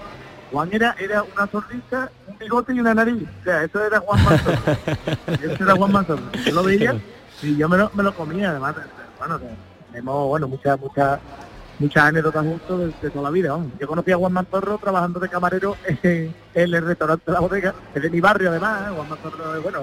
[0.51, 3.22] Juan era, era una sonrisa, un bigote y una nariz.
[3.40, 4.59] O sea, eso era Juan Manzorro.
[5.42, 6.33] eso era Juan Manzorro.
[6.44, 6.94] Yo lo veía
[7.42, 8.75] y yo me lo, me lo comía, además.
[9.18, 9.40] Bueno,
[9.90, 11.20] tenemos, bueno, muchas, muchas
[11.83, 13.59] muchas anécdotas juntos de, toda la vida.
[13.81, 18.03] Yo conocí a Juan Mantorro trabajando de camarero en, el restaurante de la bodega, es
[18.03, 19.81] de mi barrio además, Juan Mantorro, bueno,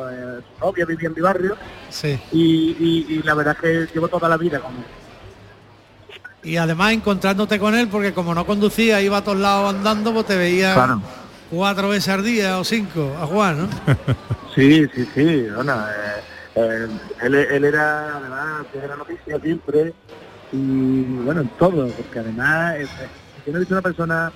[0.57, 1.57] su novia vivía en mi barrio.
[1.89, 2.19] Sí.
[2.31, 4.83] Y, la verdad es que llevo toda la vida con él.
[6.41, 10.25] Y además encontrándote con él, porque como no conducía, iba a todos lados andando, pues
[10.25, 10.99] te veía
[11.51, 13.69] cuatro veces al día o cinco a Juan, ¿no?
[14.55, 15.47] sí, sí, sí.
[15.53, 16.21] Bueno, eh,
[16.55, 16.87] eh,
[17.23, 19.93] él, él, era, además, la noticia siempre
[20.51, 22.77] y bueno, en todo, porque además
[23.45, 24.31] yo no he visto una persona,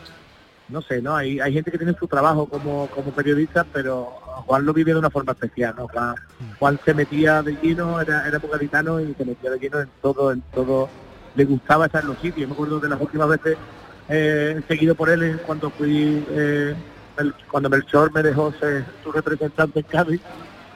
[0.70, 1.16] no sé, ¿no?
[1.16, 4.06] Hay, hay gente que tiene su trabajo como, como periodista, pero
[4.46, 5.88] Juan lo vive de una forma especial, ¿no?
[6.60, 10.42] Juan, se metía de lleno, era, era y se metía de lleno en todo, en
[10.54, 10.90] todo,
[11.36, 12.48] le gustaba estar en los sitios.
[12.48, 13.58] Me acuerdo de las últimas veces
[14.10, 16.76] eh, seguido por él cuando fui, eh,
[17.50, 20.22] cuando Melchor me dejó ser su representante en Cádiz,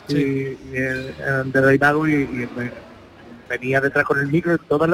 [0.10, 2.48] y, de Rey Mago y,
[3.48, 4.90] venía detrás con el micro, todos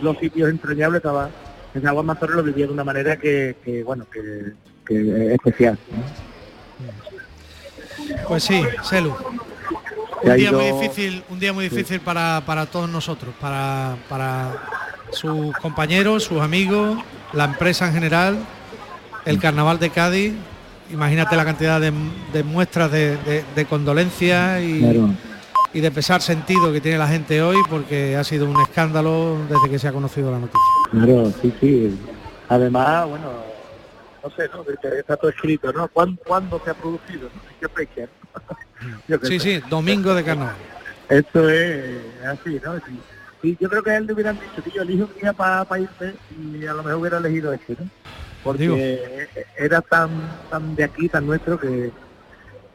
[0.00, 1.30] los sitios entrañables estaba
[1.76, 4.52] en Agua Mazorro lo vivía de una manera que, bueno, que,
[4.86, 5.78] que especial.
[8.26, 9.14] Pues sí, Selu.
[10.22, 14.54] Un día muy difícil, un día muy difícil para, para todos nosotros, para, para
[15.10, 16.98] sus compañeros, sus amigos,
[17.34, 18.38] la empresa en general,
[19.26, 20.32] el carnaval de Cádiz.
[20.90, 21.90] Imagínate la cantidad de,
[22.42, 25.14] muestras de, de, condolencia y,
[25.76, 29.68] y de pesar sentido que tiene la gente hoy porque ha sido un escándalo desde
[29.68, 30.60] que se ha conocido la noticia.
[30.90, 32.00] Claro, sí, sí.
[32.48, 33.30] Además, bueno,
[34.24, 34.64] no sé, ¿no?
[34.90, 35.86] Está todo escrito, ¿no?
[35.88, 37.28] ¿Cuándo, se ha producido?
[37.60, 38.08] qué fecha?
[39.24, 40.56] sí, sí, domingo de carnaval.
[41.10, 42.80] Esto es así, ¿no?
[43.42, 43.58] Sí.
[43.60, 46.64] yo creo que a él le hubieran dicho, yo elijo un día para irse y
[46.64, 47.86] a lo mejor hubiera elegido este, ¿no?
[48.42, 50.08] Porque era tan,
[50.48, 51.92] tan de aquí, tan nuestro, que,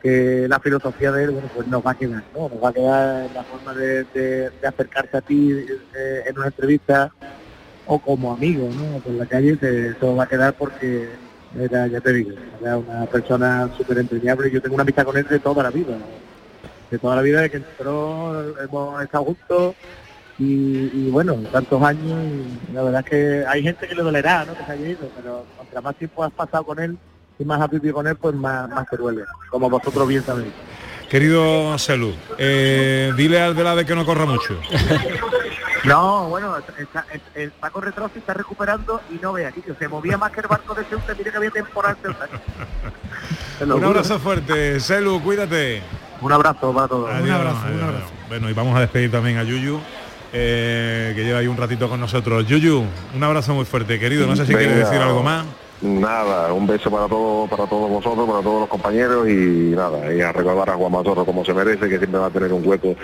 [0.01, 2.49] que la filosofía de él, bueno, pues nos va a quedar, ¿no?
[2.49, 5.51] Nos va a quedar la forma de, acercarse a ti
[5.95, 7.11] eh, en una entrevista
[7.85, 8.99] o como amigo, ¿no?
[8.99, 11.09] Por la calle, se, todo va a quedar porque
[11.59, 14.49] era, ya te digo, era una persona súper entrañable.
[14.49, 15.97] Yo tengo una amistad con él de toda la vida,
[16.89, 19.75] de toda la vida de que entró, hemos estado juntos
[20.39, 24.55] y, bueno, tantos años y la verdad es que hay gente que le dolerá, ¿no?
[24.55, 26.97] Que se haya ido, pero mientras más tiempo has pasado con él
[27.41, 30.53] y más has vivido con él, pues más, más te duele, como vosotros bien sabéis.
[31.09, 34.57] Querido Salud, eh, dile al de la de que no corra mucho.
[35.83, 36.55] No, bueno,
[37.33, 40.75] el, Paco Retrosi está recuperando y no ve aquí, se movía más que el barco
[40.75, 41.97] de Ceuta, mire que había temporal
[43.61, 45.81] Un abrazo fuerte, Celu, cuídate.
[46.21, 47.09] Un abrazo para todos.
[47.09, 47.65] un abrazo,
[48.29, 49.79] Bueno, y vamos a despedir también a Yuyu.
[50.33, 52.45] Eh, que lleva ahí un ratito con nosotros.
[52.45, 54.27] Yuyu, un abrazo muy fuerte, querido.
[54.27, 55.45] No sé si quieres decir algo más.
[55.81, 60.21] Nada, un beso para todos, para todos vosotros, para todos los compañeros y nada, y
[60.21, 62.95] a recordar a Juan Mazorro como se merece, que siempre va a tener un hueco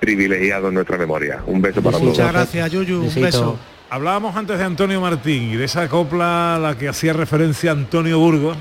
[0.00, 1.40] privilegiado en nuestra memoria.
[1.46, 2.10] Un beso para todos.
[2.10, 3.02] Muchas gracias, Yuyu.
[3.02, 3.56] Un beso.
[3.88, 8.18] Hablábamos antes de Antonio Martín y de esa copla a la que hacía referencia Antonio
[8.18, 8.56] Burgos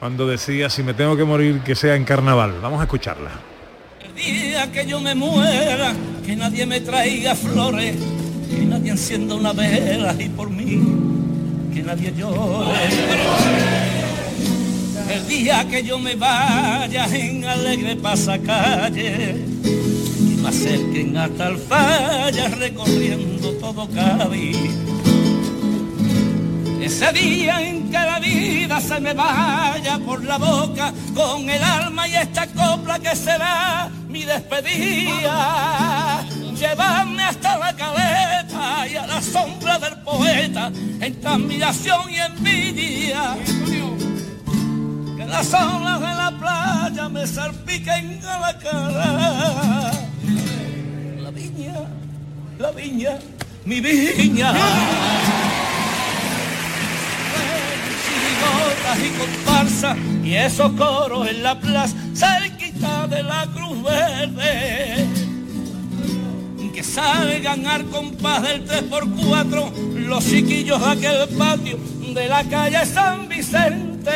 [0.00, 2.54] cuando decía si me tengo que morir que sea en carnaval.
[2.60, 3.30] Vamos a escucharla.
[4.04, 5.92] El día que yo me muera,
[6.26, 7.96] que nadie me traiga flores,
[8.50, 11.19] que nadie encienda una vela y por mí
[11.82, 12.88] nadie llore.
[15.08, 22.48] El día que yo me vaya en alegre pasacalle, y me acerquen hasta el falla
[22.48, 24.56] recorriendo todo Cádiz.
[26.80, 32.08] Ese día en que la vida se me vaya por la boca con el alma
[32.08, 36.24] y esta copla que será mi despedida
[36.60, 38.39] llevarme hasta la cabeza
[38.96, 43.36] a la sombra del poeta en admiración y envidia.
[45.16, 49.90] Que las olas de la playa me salpiquen a la cara.
[51.22, 51.74] La viña,
[52.58, 53.18] la viña,
[53.64, 54.54] mi viña.
[58.98, 65.06] y comparsa y esos coros en la plaza cerquita de la cruz verde
[66.72, 71.78] que salgan al compás del 3x4 los chiquillos de aquel patio
[72.14, 74.10] de la calle San Vicente.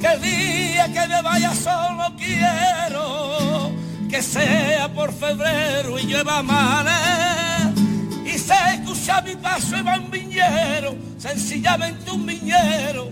[0.00, 3.72] Que día que me vaya solo quiero
[4.10, 7.74] que sea por febrero y llueva mares
[8.24, 13.10] y se escucha mi paso en un viñero, sencillamente un viñero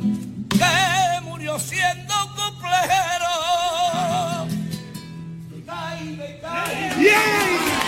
[0.51, 3.43] que murió siendo cuplero.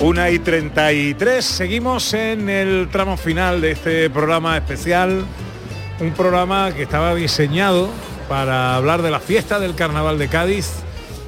[0.00, 5.26] Una y 33, seguimos en el tramo final de este programa especial,
[6.00, 7.90] un programa que estaba diseñado
[8.26, 10.70] para hablar de la fiesta del Carnaval de Cádiz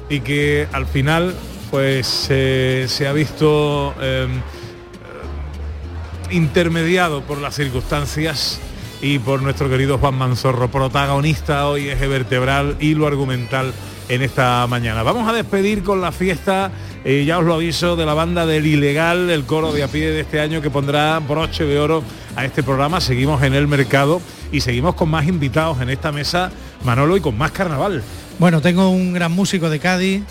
[0.09, 1.35] y que al final
[1.69, 4.27] pues eh, se ha visto eh,
[6.31, 8.59] intermediado por las circunstancias
[9.03, 13.71] y por nuestro querido Juan Manzorro, protagonista hoy eje vertebral y lo argumental
[14.09, 15.03] en esta mañana.
[15.03, 16.71] Vamos a despedir con la fiesta,
[17.05, 20.09] eh, ya os lo aviso, de la banda del Ilegal, el coro de a pie
[20.11, 22.03] de este año que pondrá broche de oro
[22.35, 23.01] a este programa.
[23.01, 26.51] Seguimos en el mercado y seguimos con más invitados en esta mesa,
[26.85, 28.03] Manolo, y con más carnaval.
[28.39, 30.23] Bueno, tengo un gran músico de Cádiz,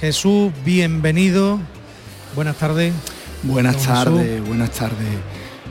[0.00, 1.58] Jesús, bienvenido.
[2.34, 2.92] Buenas tardes.
[3.42, 5.08] Buenas tardes, buenas tardes.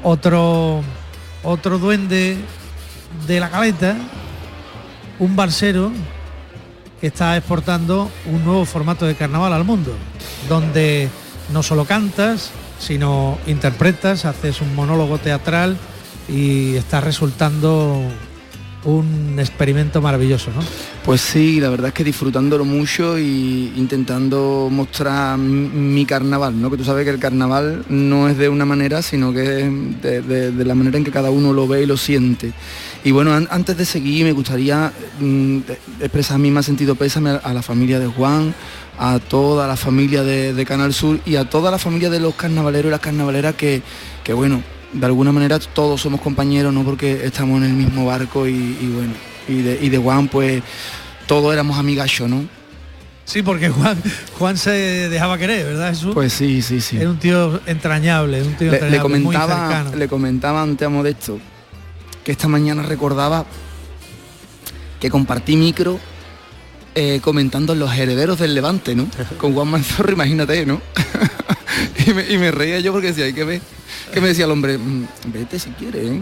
[0.03, 0.81] Otro,
[1.43, 2.37] otro duende
[3.27, 3.95] de la caleta,
[5.19, 5.91] un balsero
[6.99, 9.93] que está exportando un nuevo formato de carnaval al mundo,
[10.47, 11.09] donde
[11.51, 15.77] no solo cantas, sino interpretas, haces un monólogo teatral
[16.27, 18.01] y está resultando
[18.83, 20.61] un experimento maravilloso, ¿no?
[21.03, 26.69] Pues sí, la verdad es que disfrutándolo mucho y intentando mostrar mi carnaval, ¿no?
[26.69, 30.65] Que tú sabes que el carnaval no es de una manera, sino que es de,
[30.65, 32.53] la manera en que cada uno lo ve y lo siente.
[33.07, 34.91] Y bueno, antes de seguir me gustaría
[35.21, 35.59] mm,
[36.01, 38.53] expresar mi más sentido pésame a, la familia de Juan,
[38.99, 42.89] a toda la familia de, Canal Sur y a toda la familia de los carnavaleros
[42.89, 43.81] y las carnavaleras que,
[44.25, 46.83] que bueno, de alguna manera todos somos compañeros, ¿no?
[46.83, 49.13] Porque estamos en el mismo barco y, bueno,
[49.47, 50.61] y de, y de Juan pues
[51.27, 52.43] todos éramos amigachos, ¿no?
[53.23, 53.97] Sí, porque Juan,
[54.37, 56.13] Juan se dejaba querer, ¿verdad Jesús?
[56.13, 56.97] Pues sí, sí, sí.
[56.97, 61.39] Era un tío entrañable, un tío le, comentaba, Le comentaba ante a Modesto
[62.27, 63.45] que esta mañana recordaba
[64.99, 65.97] que compartí micro
[66.93, 69.07] eh, comentando los herederos del Levante, ¿no?
[69.37, 70.81] Con Juan Manzorro, imagínate, ¿no?
[72.29, 73.61] y, me, reía yo porque decía, hay que ver.
[74.13, 76.21] Que me decía el hombre, mm, vete si quieres, ¿eh?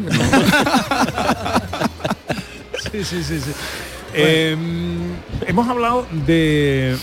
[2.91, 3.51] sí, sí, sí, sí.
[4.13, 5.09] Em,
[5.47, 6.95] hemos hablado de,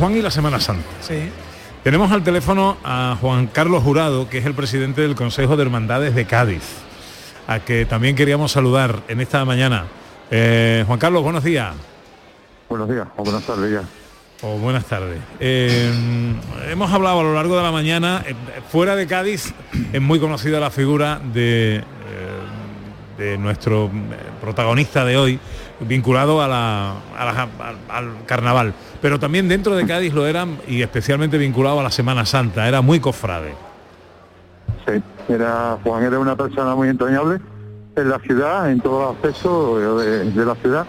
[0.00, 0.88] Juan y la Semana Santa.
[1.84, 6.16] Tenemos al teléfono a Juan Carlos Jurado, que es el presidente del Consejo de Hermandades
[6.16, 6.85] de Cádiz,
[7.46, 9.84] a que también queríamos saludar en esta mañana.
[10.30, 11.74] Eh, Juan Carlos, buenos días.
[12.68, 13.82] Buenos días, o buenas tardes ya.
[14.42, 15.18] O buenas tardes.
[15.40, 16.34] Em,
[16.68, 18.34] hemos hablado a lo largo de la mañana, eh,
[18.70, 19.54] fuera de Cádiz
[19.92, 21.82] es muy conocida la figura de, eh,
[23.16, 23.90] de nuestro
[24.40, 25.38] protagonista de hoy,
[25.80, 26.94] vinculado a la,
[27.88, 28.74] al carnaval.
[29.00, 32.82] Pero también dentro de Cádiz lo eran y especialmente vinculado a la Semana Santa, era
[32.82, 33.54] muy cofrade.
[34.86, 37.40] Sí, era, Juan era una persona muy entrañable
[37.96, 40.86] en la ciudad, en todos los aspectos de, la ciudad.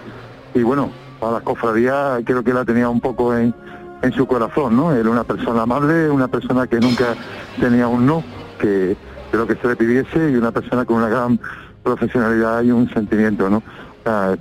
[0.53, 3.53] Y bueno, a la cofradía creo que la tenía un poco en,
[4.01, 4.93] en su corazón, ¿no?
[4.93, 7.15] Era una persona amable, una persona que nunca
[7.59, 8.23] tenía un no,
[8.59, 8.95] que
[9.31, 11.39] de lo que se le pidiese y una persona con una gran
[11.83, 13.63] profesionalidad y un sentimiento, ¿no?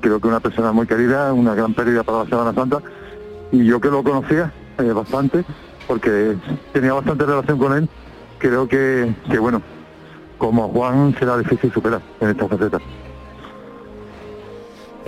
[0.01, 2.79] creo que una persona muy querida, una gran pérdida para la Semana Santa,
[3.51, 5.45] y yo que lo conocía eh, bastante,
[5.89, 6.37] porque
[6.73, 7.89] tenía bastante relación con él,
[8.39, 9.63] creo que, que bueno,
[10.39, 12.79] como Juan será difícil superar en esta faceta.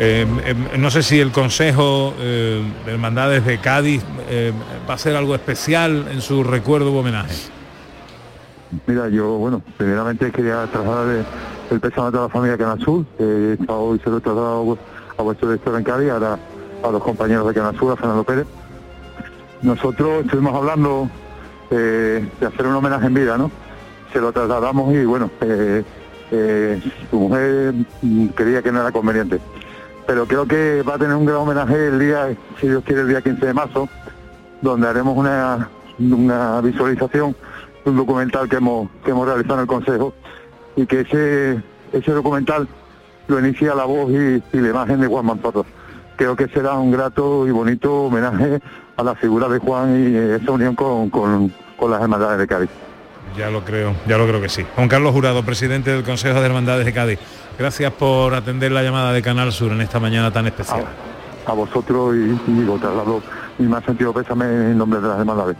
[0.00, 4.54] Em, em, no sé si el Consejo eh, de Hermandades de Cádiz em,
[4.88, 7.34] va a hacer algo especial en su recuerdo o homenaje.
[8.86, 11.24] Mira, yo, bueno, primeramente quería trasladar
[11.70, 14.78] el pésame de la familia Canal Sur, que hoy se lo he trasladado
[15.16, 16.38] a vuestro director en Cádiz, ahora
[16.84, 18.46] a los compañeros de Canal Sur, a Fernando Pérez.
[19.62, 21.10] Nosotros estuvimos hablando
[21.70, 23.50] eh, de hacer un homenaje en vida, ¿no?
[24.12, 25.84] Se lo trasladamos y bueno, eh,
[26.30, 27.74] eh, su mujer
[28.36, 29.38] quería que no era conveniente.
[30.06, 33.08] Pero creo que va a tener un gran homenaje el día, si Dios quiere, el
[33.08, 33.88] día 15 de marzo,
[34.62, 37.36] donde haremos una, una visualización,
[37.84, 40.14] un documental que hemos, que hemos realizado en el Consejo
[40.76, 42.68] y que ese, ese documental
[43.26, 45.66] lo inicia la voz y, la imagen de Juan Manzorro.
[46.16, 48.60] Creo que será un grato y bonito homenaje
[48.96, 51.52] a la figura de Juan y esa unión con, con,
[51.90, 52.70] las hermandades de Cádiz.
[53.38, 54.66] Ya lo creo, ya lo creo que sí.
[54.74, 57.20] Juan Carlos Jurado, presidente del Consejo de Hermandades de Cádiz.
[57.56, 60.84] Gracias por atender la llamada de Canal Sur en esta mañana tan especial.
[61.46, 63.22] A, vosotros y, y digo, traslado
[63.58, 65.56] mi más sentido pésame en nombre de las hermandades.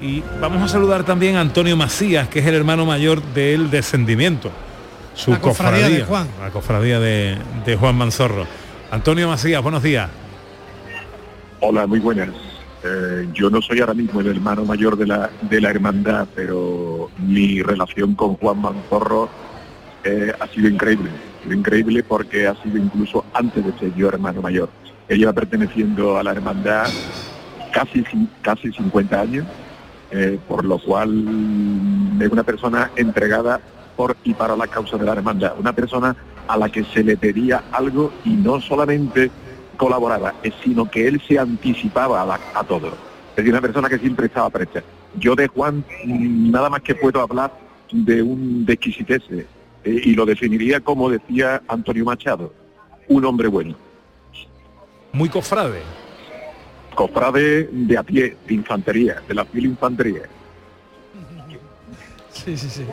[0.00, 4.50] Y vamos a saludar también a Antonio Macías, que es el hermano mayor del descendimiento.
[5.14, 6.28] Su la cofradía, de Juan.
[6.40, 8.46] La cofradía de, Juan Manzorro.
[8.90, 10.10] Antonio Macías, buenos días.
[11.60, 12.28] Hola, muy buenas.
[12.86, 17.10] Eh, yo no soy ahora mismo el hermano mayor de la, de la hermandad, pero
[17.18, 19.28] mi relación con Juan Manzorro
[20.04, 21.10] eh, ha sido increíble.
[21.50, 24.68] Increíble porque ha sido incluso antes de ser yo hermano mayor.
[25.08, 26.86] Él lleva perteneciendo a la hermandad
[27.72, 28.04] casi,
[28.42, 29.46] casi 50 años
[30.10, 31.10] eh, por lo cual
[32.20, 33.60] es una persona entregada
[33.96, 36.14] por y para la causa de la hermandad, una persona
[36.46, 39.30] a la que se le pedía algo y no solamente
[39.76, 42.88] colaboraba, eh, sino que él se anticipaba a, todo.
[43.30, 44.82] Es decir, una persona que siempre estaba presta.
[45.18, 47.52] Yo de Juan mm, nada más que puedo hablar
[47.92, 49.46] de un de exquisitese
[49.84, 52.52] eh, y lo definiría como decía Antonio Machado,
[53.08, 53.76] un hombre bueno.
[55.12, 55.82] Muy cofrade
[56.96, 60.22] cofrade de a pie, de infantería, de la fila infantería.
[62.32, 62.84] Sí, sí, sí.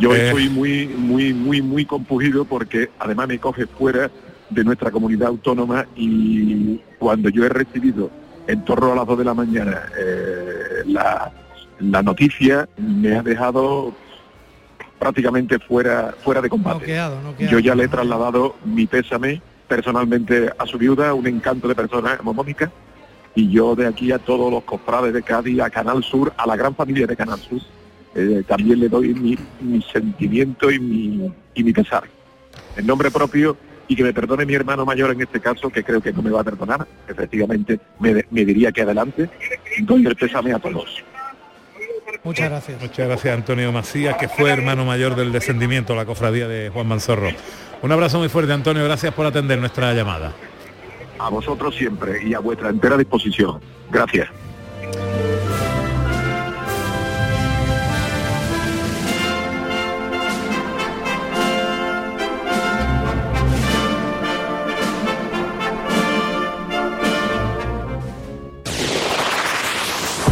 [0.00, 0.26] Yo eh.
[0.26, 4.10] estoy muy, muy, muy, muy compugido porque además me coge fuera
[4.50, 8.10] de nuestra comunidad autónoma y cuando yo he recibido
[8.46, 11.32] en torno a las 2 de la mañana eh, la,
[12.02, 13.94] noticia me ha dejado
[14.98, 16.94] prácticamente fuera fuera de combate.
[17.38, 19.40] yo ya le he trasladado mi pésame
[19.70, 22.72] personalmente a su viuda, un encanto de persona, Mónica,
[23.36, 26.56] y yo de aquí a todos los cofrades de Cádiz, a Canal Sur, a la
[26.56, 27.60] gran familia de Canal Sur,
[28.16, 32.02] eh, también le doy mi, sentimiento y mi, y mi pesar.
[32.76, 33.56] En nombre propio
[33.90, 36.30] y que me perdone mi hermano mayor en este caso, que creo que no me
[36.30, 38.14] va a perdonar, efectivamente me,
[38.44, 39.28] diría que adelante,
[39.80, 41.02] doy el pésame a todos.
[42.22, 42.80] Muchas gracias.
[42.80, 47.30] Muchas gracias Antonio Macías, que fue hermano mayor del descendimiento, la cofradía de Juan Manzorro.
[47.82, 48.84] Un abrazo muy fuerte, Antonio.
[48.84, 50.34] Gracias por atender nuestra llamada.
[51.18, 53.60] A vosotros siempre y a vuestra entera disposición.
[53.90, 54.28] Gracias.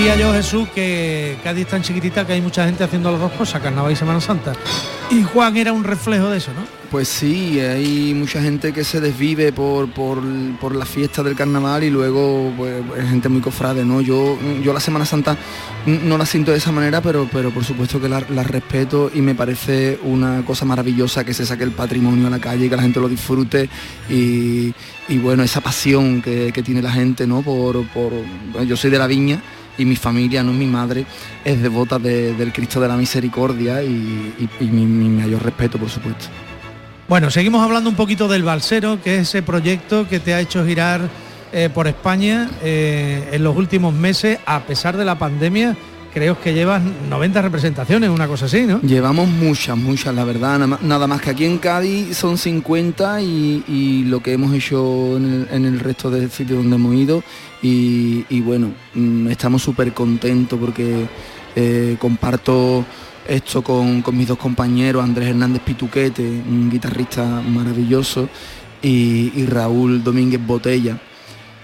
[0.00, 3.60] Decía yo, Jesús, que Cádiz tan chiquitita que hay mucha gente haciendo las dos cosas,
[3.60, 4.54] Carnaval y Semana Santa.
[5.10, 6.64] Y Juan era un reflejo de eso, ¿no?
[6.90, 11.90] Pues sí, hay mucha gente que se desvive por, por, la fiesta del carnaval y
[11.90, 14.00] luego pues, gente muy cofrade, ¿no?
[14.00, 15.36] Yo, yo la Semana Santa
[15.86, 19.34] no la siento de esa manera, pero, pero por supuesto que la, respeto y me
[19.34, 22.82] parece una cosa maravillosa que se saque el patrimonio a la calle, y que la
[22.82, 23.68] gente lo disfrute
[24.08, 24.72] y,
[25.18, 27.42] bueno, esa pasión que, tiene la gente, ¿no?
[27.42, 28.12] Por, por,
[28.66, 29.42] yo soy de la viña
[29.80, 31.06] y mi familia, no mi madre,
[31.44, 36.26] es devota del Cristo de la Misericordia y, mi, mayor respeto, por supuesto.
[37.08, 40.64] Bueno, seguimos hablando un poquito del Balsero, que es ese proyecto que te ha hecho
[40.64, 41.00] girar
[41.52, 45.76] eh, por España eh, en los últimos meses, a pesar de la pandemia
[46.12, 48.80] creo que llevas 90 representaciones, una cosa así, ¿no?
[48.80, 50.58] Llevamos muchas, muchas, la verdad.
[50.82, 55.80] Nada más que aquí en Cádiz son 50 y, lo que hemos hecho en el,
[55.80, 57.22] resto de sitios donde hemos ido.
[57.62, 61.06] Y, bueno, mm, estamos súper contentos porque
[61.54, 62.84] eh, comparto
[63.28, 68.28] esto con, mis dos compañeros, Andrés Hernández Pituquete, un guitarrista maravilloso,
[68.82, 70.98] y, Raúl Domínguez Botella,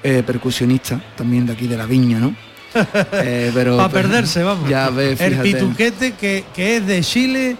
[0.02, 2.45] eh, percusionista también de aquí de la Viña, ¿no?
[3.12, 4.68] Eh, pero, Para perderse, vamos.
[4.68, 7.56] Ya El pituquete que, que, es de Chile,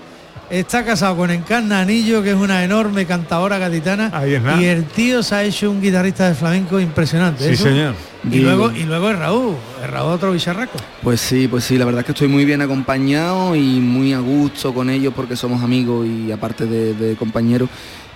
[0.50, 4.12] está casado con Encarna Anillo, que es una enorme cantadora gaditana.
[4.60, 7.48] y el tío se ha hecho un guitarrista de flamenco impresionante.
[7.48, 7.94] Sí, señor.
[8.30, 10.78] Y luego, y luego es Raúl, es Raúl otro bicharraco.
[11.02, 14.18] Pues sí, pues sí, la verdad es que estoy muy bien acompañado y muy a
[14.18, 17.68] gusto con ellos porque somos amigos y aparte de, compañeros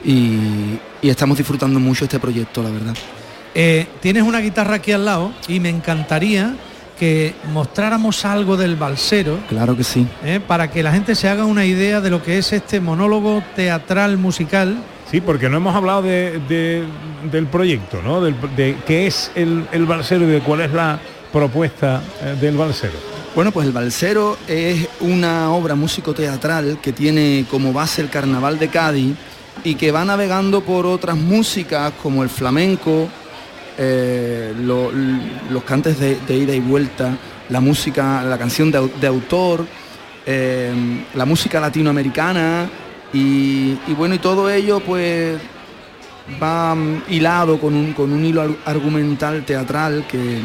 [0.04, 2.94] y, estamos disfrutando mucho este proyecto, la verdad.
[3.54, 6.54] Eh, tienes una guitarra aquí al lado y me encantaría
[7.00, 9.38] que mostráramos algo del balsero.
[9.48, 10.06] Claro que sí.
[10.22, 10.38] ¿eh?
[10.46, 14.18] Para que la gente se haga una idea de lo que es este monólogo teatral
[14.18, 14.76] musical.
[15.10, 16.84] Sí, porque no hemos hablado de,
[17.32, 18.20] del proyecto, ¿no?
[18.20, 21.00] de qué es el, el balsero y de cuál es la
[21.32, 22.92] propuesta eh, del balsero.
[23.34, 28.68] Bueno, pues el Balsero es una obra músico-teatral que tiene como base el Carnaval de
[28.68, 29.16] Cádiz
[29.62, 33.08] y que va navegando por otras músicas como el flamenco,
[33.78, 37.16] eh, los cantes de, ida y vuelta,
[37.48, 39.66] la música, la canción de, autor,
[40.26, 40.72] eh,
[41.14, 42.68] la música latinoamericana
[43.12, 45.38] y, bueno, y todo ello pues
[46.40, 46.76] va
[47.08, 50.40] hilado con un, con un hilo argumental teatral que,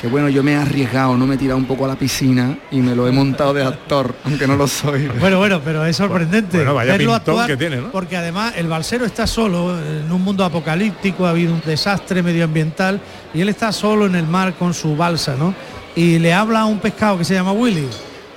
[0.00, 2.56] que bueno, yo me he arriesgado, no me he tirado un poco a la piscina
[2.70, 5.08] y me lo he montado de actor, aunque no lo soy.
[5.18, 7.90] Bueno, bueno, pero es sorprendente bueno, vaya verlo actuar, que tiene, ¿no?
[7.90, 13.00] porque además el balsero está solo en un mundo apocalíptico, ha habido un desastre medioambiental
[13.34, 15.52] y él está solo en el mar con su balsa, ¿no?
[15.96, 17.88] Y le habla a un pescado que se llama Willy,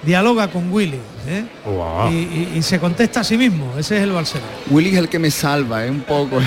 [0.01, 1.45] dialoga con Willy ¿eh?
[2.55, 4.45] y, se contesta a sí mismo, ese es el balsero.
[4.71, 5.91] Willy es el que me salva, ¿eh?
[5.91, 6.39] un poco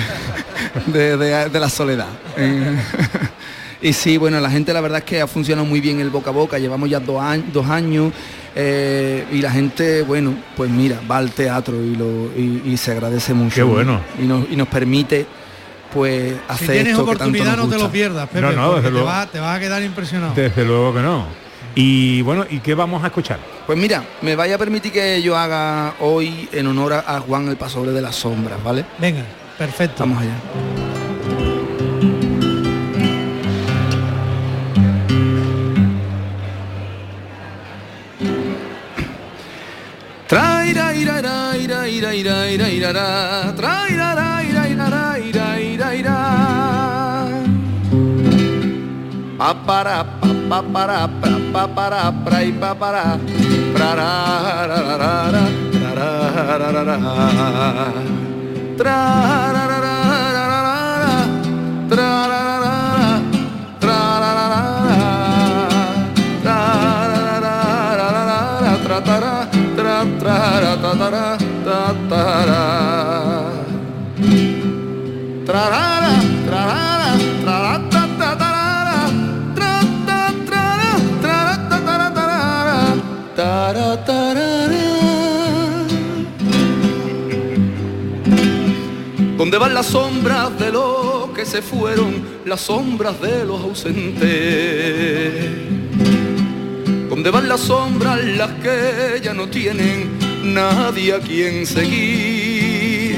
[0.87, 2.09] de, de la soledad.
[3.81, 6.29] Y sí, bueno, la gente la verdad es que ha funcionado muy bien el boca
[6.29, 7.21] a boca, llevamos ya dos,
[7.67, 8.13] años,
[8.55, 13.33] eh, y la gente, bueno, pues mira, va al teatro y, lo, y, se agradece
[13.33, 13.55] mucho.
[13.55, 13.99] Qué bueno.
[14.21, 15.25] Y nos, y nos permite
[15.93, 19.59] pues hacer si tienes oportunidad no te lo pierdas, Pepe, no, no, te, vas a
[19.59, 20.33] quedar impresionado.
[20.35, 21.25] Desde luego que no.
[21.73, 23.39] Y bueno, ¿y qué vamos a escuchar?
[23.65, 27.57] Pues mira, me vaya a permitir que yo haga hoy en honor a Juan el
[27.57, 28.85] Pasoble de las Sombras, ¿vale?
[28.99, 29.23] Venga,
[29.57, 29.95] perfecto.
[29.99, 31.04] Vamos allá.
[42.15, 44.09] Ira ira ira ira ira ira traira
[44.47, 44.87] ira ira
[45.19, 46.17] ira ira ira
[49.37, 53.19] pa para pa pa para pa pa para pra y pa para
[53.75, 54.11] pra ra
[54.69, 55.49] ra ra ra ra
[55.99, 56.09] ra
[56.63, 56.97] ra ra ra
[58.79, 58.99] tra
[59.55, 59.95] ra ra ra
[60.35, 61.15] ra ra ra
[61.91, 62.75] tra ra ra ra
[63.83, 64.61] tra ra ra ra
[66.45, 67.37] tra ra ra
[68.15, 68.73] ra ra
[69.75, 69.97] tra
[70.95, 71.54] tra ra
[89.37, 94.23] ¿Dónde van las sombras de lo que que se fueron las sombras de los ausentes.
[97.09, 103.15] ¿Dónde van las sombras las que ya no tienen nadie a quien seguir?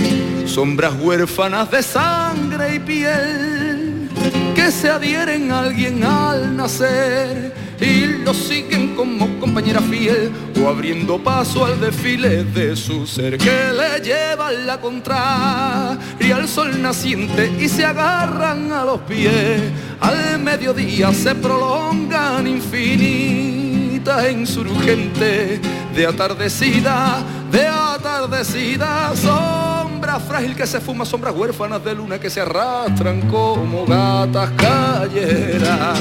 [0.47, 4.09] Sombras huérfanas de sangre y piel
[4.55, 11.23] que se adhieren a alguien al nacer y lo siguen como compañera fiel o abriendo
[11.23, 14.79] paso al desfile de su ser que le llevan la
[16.19, 19.61] y al sol naciente y se agarran a los pies.
[19.99, 25.59] Al mediodía se prolongan infinitas insurgentes
[25.97, 32.39] de atardecida, de atardecida sombra frágil que se fuma, sombras huérfanas de luna que se
[32.39, 35.97] arrastran como gatas calleras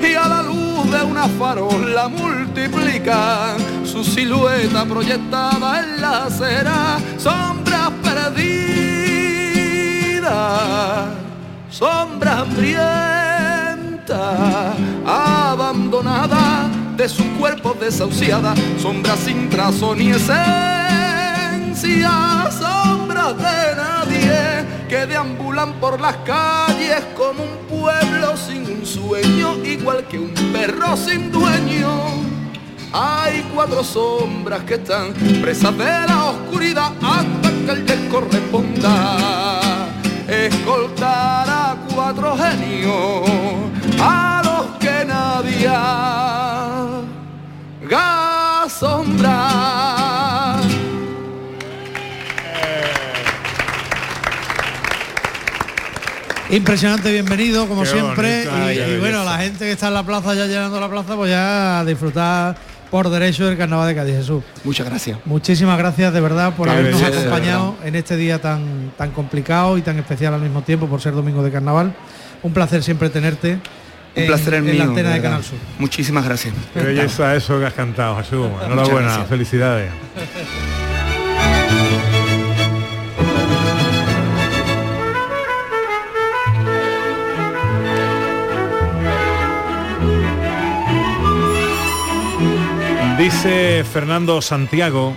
[0.00, 7.90] y a la luz de una farola multiplican su silueta proyectada en la acera, sombras
[8.04, 8.46] perdidas,
[11.68, 12.78] sombras hambrientas,
[15.04, 20.40] abandonadas de su cuerpo desahuciada, sombras sin trazo ni esencia,
[22.50, 30.06] sombras de nadie que deambulan por las calles como un pueblo sin un sueño, igual
[30.08, 31.90] que un perro sin dueño.
[32.92, 39.18] Hay cuatro sombras que están presas de la oscuridad hasta que el les corresponda
[40.28, 43.28] escoltar a cuatro genios
[47.84, 50.56] haga sombra.
[56.48, 58.44] Impresionante, bienvenido como siempre.
[58.44, 61.80] y, bueno, la gente que está en la plaza ya llenando la plaza, pues ya
[61.80, 62.56] a disfrutar
[62.90, 64.44] por derecho del Carnaval de Cádiz, Jesús.
[64.64, 65.18] Muchas gracias.
[65.24, 69.98] Muchísimas gracias de verdad por habernos acompañado en este día tan, tan complicado y tan
[69.98, 71.94] especial al mismo tiempo por ser domingo de Carnaval.
[72.42, 73.58] Un placer siempre tenerte.
[74.16, 75.58] Un placer en, en la antena de Canal Sur.
[75.78, 76.54] Muchísimas gracias.
[76.72, 78.48] Qué belleza eso que has cantado, Jesús.
[78.64, 79.90] Enhorabuena, felicidades.
[93.18, 95.14] Dice Fernando Santiago,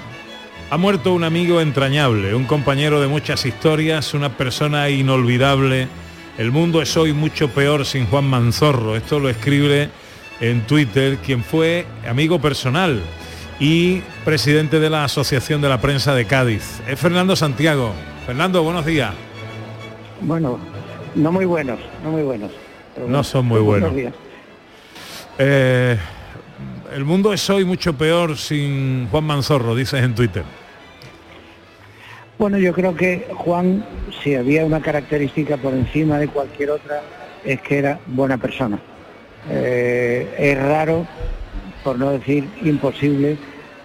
[0.69, 5.87] ha muerto un amigo entrañable, un compañero de muchas historias, una persona inolvidable.
[6.39, 8.95] El mundo es hoy mucho peor sin Juan Manzorro.
[8.95, 9.89] Esto lo escribe
[10.39, 13.01] en Twitter, quien fue amigo personal
[13.59, 16.79] y presidente de la Asociación de la Prensa de Cádiz.
[16.87, 17.91] Es Fernando Santiago.
[18.25, 19.13] Fernando, buenos días.
[20.21, 20.57] Bueno,
[21.13, 22.51] no muy buenos, no muy buenos.
[23.05, 23.91] No son muy buenos.
[25.39, 25.97] Eh,
[26.95, 30.45] el mundo es hoy mucho peor sin Juan Manzorro, dices en Twitter.
[32.39, 33.83] Bueno, yo creo que Juan,
[34.23, 37.01] si había una característica por encima de cualquier otra,
[37.43, 38.79] es que era buena persona.
[39.49, 41.05] Eh, es raro,
[41.83, 43.35] por no decir imposible,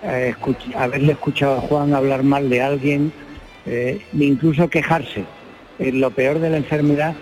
[0.05, 0.33] eh,
[0.77, 3.13] haberle escuchado a Juan hablar mal de alguien,
[3.67, 5.25] eh, incluso quejarse.
[5.81, 7.17] En lo peor de la enfermedad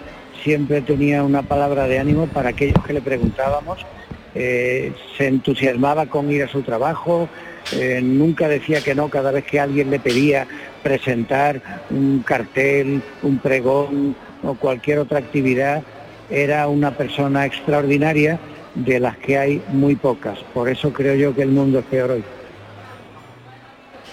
[0.45, 3.87] siempre tenía una palabra de ánimo para aquellos que le preguntábamos
[4.35, 7.29] eh, se entusiasmaba con ir a su trabajo,
[7.73, 10.47] eh, nunca decía que no cada vez que alguien le pedía
[10.83, 11.61] presentar
[11.91, 15.83] un cartel, un pregón o cualquier otra actividad,
[16.31, 18.39] era una persona extraordinaria
[18.75, 20.39] de las que hay muy pocas.
[20.55, 22.25] Por eso creo yo que el mundo es peor hoy.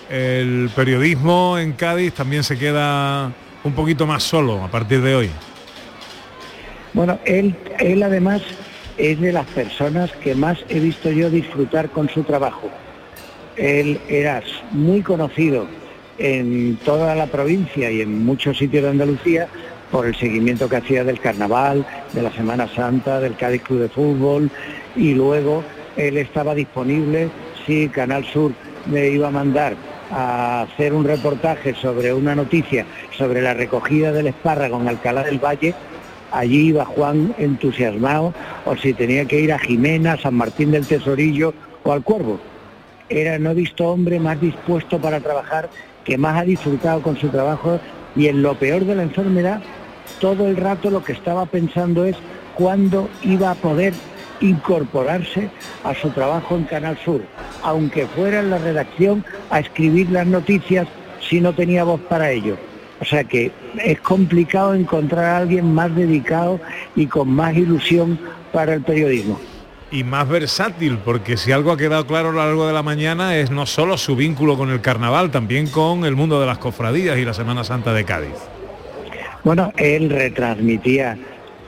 [0.09, 3.31] El periodismo en Cádiz también se queda
[3.63, 5.29] un poquito más solo a partir de hoy.
[6.93, 8.41] Bueno, él, él además
[8.97, 12.69] es de las personas que más he visto yo disfrutar con su trabajo.
[13.55, 14.41] Él era
[14.71, 15.67] muy conocido
[16.19, 19.47] en toda la provincia y en muchos sitios de Andalucía
[19.89, 23.89] por el seguimiento que hacía del carnaval, de la Semana Santa, del Cádiz Club de
[23.89, 24.51] Fútbol
[24.95, 25.63] y luego
[25.97, 27.29] él estaba disponible
[27.65, 28.51] si Canal Sur
[28.85, 29.75] me iba a mandar
[30.11, 32.85] a hacer un reportaje sobre una noticia
[33.17, 35.73] sobre la recogida del espárrago en Alcalá del Valle,
[36.31, 38.33] allí iba Juan entusiasmado,
[38.65, 41.53] o si tenía que ir a Jimena, San Martín del Tesorillo
[41.83, 42.39] o al Cuervo.
[43.09, 45.69] Era, no he visto hombre más dispuesto para trabajar,
[46.09, 47.79] que más ha disfrutado con su trabajo
[48.15, 49.61] y en lo peor de la enfermedad,
[50.19, 52.15] todo el rato lo que estaba pensando es
[52.55, 53.93] cuándo iba a poder
[54.41, 55.51] incorporarse
[55.83, 57.21] a su trabajo en Canal Sur,
[57.61, 60.87] aunque fuera en la redacción a escribir las noticias
[61.29, 62.57] si no tenía voz para ello.
[62.99, 66.59] O sea que es complicado encontrar a alguien más dedicado
[66.95, 68.17] y con más ilusión
[68.51, 69.39] para el periodismo.
[69.91, 73.35] Y más versátil, porque si algo ha quedado claro a lo largo de la mañana
[73.37, 77.17] es no solo su vínculo con el carnaval, también con el mundo de las cofradías
[77.17, 78.35] y la Semana Santa de Cádiz.
[79.43, 81.17] Bueno, él retransmitía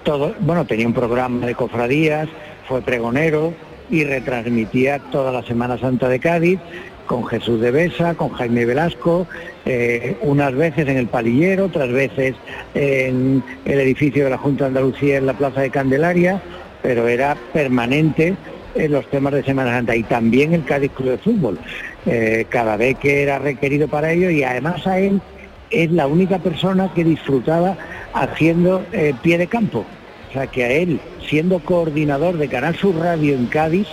[0.03, 2.29] todo, bueno, tenía un programa de cofradías,
[2.67, 3.53] fue pregonero
[3.89, 6.59] y retransmitía toda la Semana Santa de Cádiz
[7.07, 9.27] con Jesús de Besa, con Jaime Velasco,
[9.65, 12.35] eh, unas veces en el Palillero, otras veces
[12.73, 16.41] en el edificio de la Junta de Andalucía en la Plaza de Candelaria,
[16.81, 18.35] pero era permanente
[18.75, 21.59] en los temas de Semana Santa y también el Cádiz Club de Fútbol,
[22.05, 25.21] eh, cada vez que era requerido para ello y además a él
[25.69, 27.77] es la única persona que disfrutaba
[28.13, 29.85] haciendo eh, pie de campo.
[30.29, 33.87] O sea que a él, siendo coordinador de Canal Sur Radio en Cádiz,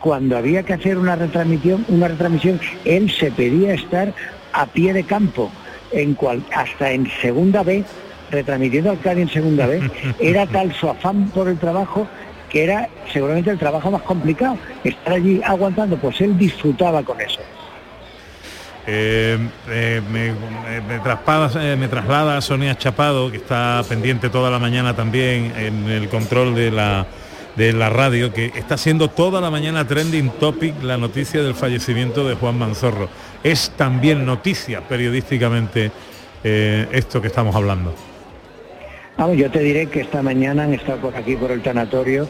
[0.00, 4.12] cuando había que hacer una retransmisión, una retransmisión, él se pedía estar
[4.52, 5.50] a pie de campo,
[6.52, 7.84] hasta en segunda B,
[8.32, 12.08] retransmitiendo al Cádiz en segunda B, era tal su afán por el trabajo
[12.50, 17.40] que era seguramente el trabajo más complicado, estar allí aguantando, pues él disfrutaba con eso.
[18.86, 19.38] Eh,
[19.70, 25.88] eh, me, traslada, me, traslada Sonia Chapado, que está pendiente toda la mañana también en
[25.88, 27.06] el control de la
[27.56, 32.26] de la radio, que está siendo toda la mañana trending topic la noticia del fallecimiento
[32.26, 33.08] de Juan Manzorro.
[33.42, 35.90] Es también noticia periodísticamente
[36.44, 37.94] eh, esto que estamos hablando.
[39.16, 42.26] Vamos, yo te diré que esta mañana han estado por aquí por el tanatorio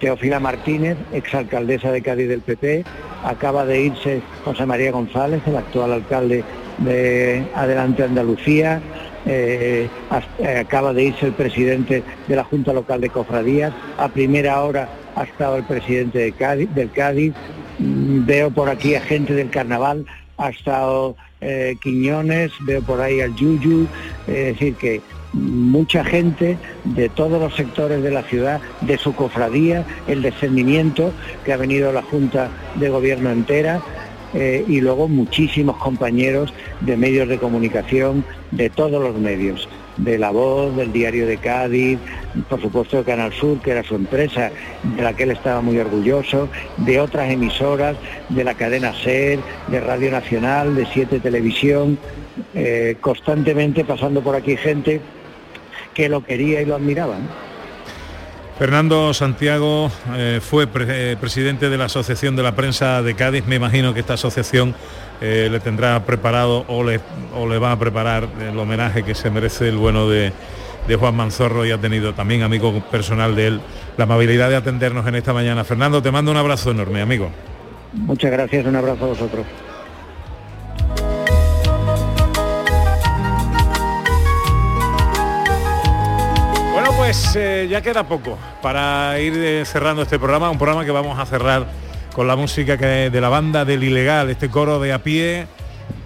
[0.00, 2.84] Teofila Martínez, exalcaldesa de Cádiz del PP,
[3.24, 6.44] acaba de irse José María González, el actual alcalde
[6.78, 8.80] de Adelante Andalucía,
[9.26, 9.88] eh,
[10.38, 14.88] eh, acaba de irse el presidente de la Junta Local de Cofradías, a primera hora
[15.16, 17.32] ha estado el presidente de Cádiz, del Cádiz,
[17.78, 20.04] mm, veo por aquí a gente del carnaval,
[20.36, 23.86] ha estado eh, Quiñones, veo por ahí al Yuyu,
[24.26, 25.00] es decir que
[25.38, 31.12] mucha gente de todos los sectores de la ciudad, de su cofradía, el descendimiento
[31.44, 33.80] que ha venido la Junta de Gobierno entera,
[34.34, 40.30] eh, y luego muchísimos compañeros de medios de comunicación, de todos los medios, de La
[40.30, 41.98] Voz, del Diario de Cádiz,
[42.48, 44.50] por supuesto de Canal Sur, que era su empresa,
[44.96, 47.96] de la que él estaba muy orgulloso, de otras emisoras,
[48.28, 51.98] de la cadena SER, de Radio Nacional, de Siete Televisión,
[52.54, 55.00] eh, constantemente pasando por aquí gente
[55.98, 57.16] que lo quería y lo admiraba.
[58.56, 63.44] Fernando Santiago eh, fue eh, presidente de la Asociación de la Prensa de Cádiz.
[63.48, 64.76] Me imagino que esta asociación
[65.20, 67.00] eh, le tendrá preparado o le,
[67.34, 70.32] o le va a preparar el homenaje que se merece el bueno de,
[70.86, 73.60] de Juan Manzorro y ha tenido también, amigo personal de él,
[73.96, 75.64] la amabilidad de atendernos en esta mañana.
[75.64, 77.28] Fernando, te mando un abrazo enorme, amigo.
[77.92, 79.44] Muchas gracias, un abrazo a vosotros.
[87.08, 91.18] Pues eh, ya queda poco para ir eh, cerrando este programa, un programa que vamos
[91.18, 91.66] a cerrar
[92.14, 95.46] con la música que, de la banda del Ilegal, este coro de a pie,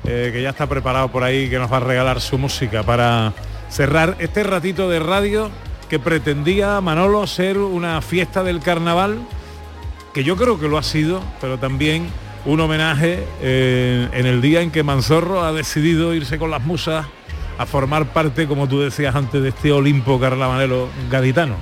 [0.05, 3.33] eh, que ya está preparado por ahí, que nos va a regalar su música para
[3.69, 5.51] cerrar este ratito de radio
[5.89, 9.19] que pretendía Manolo ser una fiesta del carnaval,
[10.15, 12.07] que yo creo que lo ha sido, pero también
[12.45, 17.07] un homenaje en el día en que Manzorro ha decidido irse con las musas
[17.59, 21.57] a formar parte, como tú decías antes, de este Olimpo carnavalero gaditano.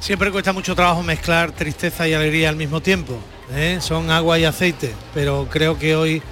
[0.00, 3.18] Siempre cuesta mucho trabajo mezclar tristeza y alegría al mismo tiempo.
[3.52, 3.78] ¿eh?
[3.80, 6.22] Son agua y aceite, pero creo que hoy,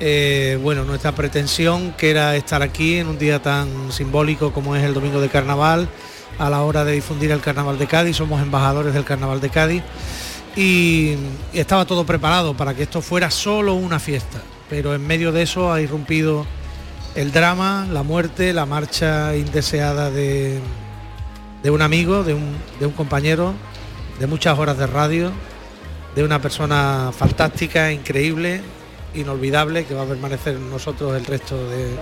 [0.00, 4.82] eh, bueno, nuestra pretensión, que era estar aquí en un día tan simbólico como es
[4.82, 5.88] el Domingo de Carnaval,
[6.38, 9.82] a la hora de difundir el Carnaval de Cádiz, somos embajadores del Carnaval de Cádiz,
[10.56, 11.14] y
[11.52, 15.72] estaba todo preparado para que esto fuera solo una fiesta, pero en medio de eso
[15.72, 16.46] ha irrumpido
[17.14, 20.60] el drama, la muerte, la marcha indeseada de,
[21.62, 23.54] de un amigo, de un, de un, compañero,
[24.18, 25.30] de muchas horas de radio,
[26.14, 28.62] de una persona fantástica, increíble,
[29.14, 31.96] inolvidable, que va a permanecer en nosotros el resto de,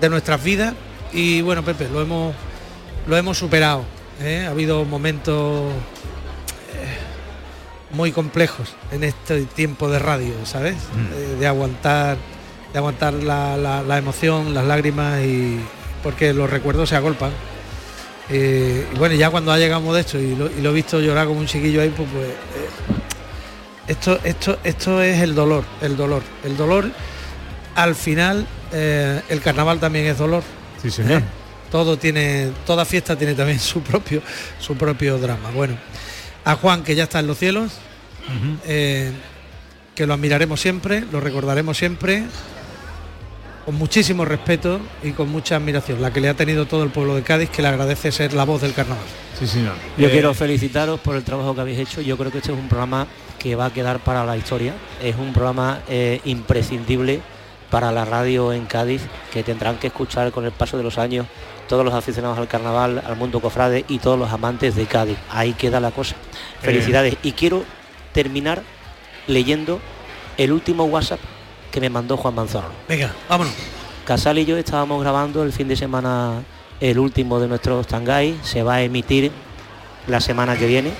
[0.00, 0.74] de nuestras vidas.
[1.12, 2.34] Y bueno, Pepe, lo hemos,
[3.06, 3.84] lo hemos superado.
[4.22, 4.44] ¿eh?
[4.46, 5.70] Ha habido momentos
[6.74, 10.76] eh, muy complejos en este tiempo de radio, ¿sabes?
[10.76, 11.40] Mm.
[11.40, 12.16] de aguantar
[12.72, 15.58] de aguantar la, emoción, las lágrimas y
[16.02, 17.32] porque los recuerdos se agolpan.
[18.28, 21.26] Eh, y bueno, ya cuando ha llegado Modesto y lo, y lo he visto llorar
[21.26, 22.34] como un chiquillo ahí, pues, pues eh,
[23.88, 26.22] esto, esto, esto es el dolor, el dolor.
[26.44, 26.90] El dolor,
[27.74, 30.44] al final, eh, el carnaval también es dolor.
[30.80, 31.22] Sí, señor.
[31.72, 34.22] Todo tiene, toda fiesta tiene también su propio,
[34.60, 35.50] su propio drama.
[35.50, 35.76] Bueno,
[36.44, 37.72] a Juan, que ya está en los cielos,
[38.64, 42.26] que lo admiraremos siempre, lo recordaremos siempre
[43.64, 47.14] con muchísimo respeto y con mucha admiración, la que le ha tenido todo el pueblo
[47.14, 49.04] de Cádiz, que le agradece ser la voz del carnaval.
[49.38, 49.74] Sí, señor.
[49.96, 52.00] Yo eh, quiero felicitaros por el trabajo que habéis hecho.
[52.00, 53.06] Yo creo que este es un programa
[53.38, 54.74] que va a quedar para la historia.
[55.02, 57.20] Es un programa eh, imprescindible
[57.70, 59.02] para la radio en Cádiz
[59.32, 61.26] que tendrán que escuchar con el paso de los años
[61.68, 65.16] todos los aficionados al carnaval, al mundo cofrade y todos los amantes de Cádiz.
[65.30, 66.16] Ahí queda la cosa.
[66.16, 66.62] Eh.
[66.62, 67.16] Felicidades.
[67.22, 67.64] Y quiero
[68.12, 68.62] terminar
[69.26, 69.80] leyendo
[70.36, 71.20] el último WhatsApp
[71.70, 72.70] que me mandó Juan Manzorro.
[72.88, 73.52] Venga, vámonos.
[74.04, 76.42] Casal y yo estábamos grabando el fin de semana
[76.80, 79.30] el último de nuestros Tangay, se va a emitir
[80.06, 80.92] la semana que viene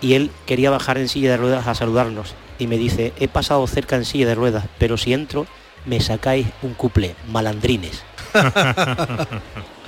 [0.00, 3.66] y él quería bajar en silla de ruedas a saludarnos y me dice, he pasado
[3.66, 5.46] cerca en silla de ruedas, pero si entro
[5.84, 8.02] me sacáis un cuplé, malandrines.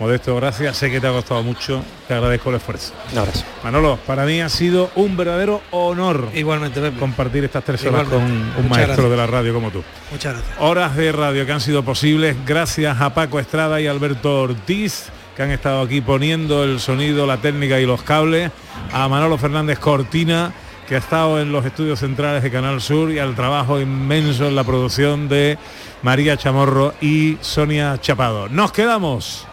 [0.00, 0.78] Modesto, gracias.
[0.78, 1.82] Sé que te ha costado mucho.
[2.08, 2.94] Te agradezco el esfuerzo.
[3.12, 3.44] Un abrazo.
[3.62, 8.16] Manolo, para mí ha sido un verdadero honor Igualmente, compartir estas tres horas Igualmente.
[8.16, 9.10] con un Muchas maestro gracias.
[9.10, 9.84] de la radio como tú.
[10.10, 10.56] Muchas gracias.
[10.58, 15.42] Horas de radio que han sido posibles gracias a Paco Estrada y Alberto Ortiz, que
[15.42, 18.50] han estado aquí poniendo el sonido, la técnica y los cables,
[18.94, 20.50] a Manolo Fernández Cortina,
[20.88, 24.56] que ha estado en los estudios centrales de Canal Sur y al trabajo inmenso en
[24.56, 25.58] la producción de
[26.02, 28.48] María Chamorro y Sonia Chapado.
[28.48, 29.46] Nos quedamos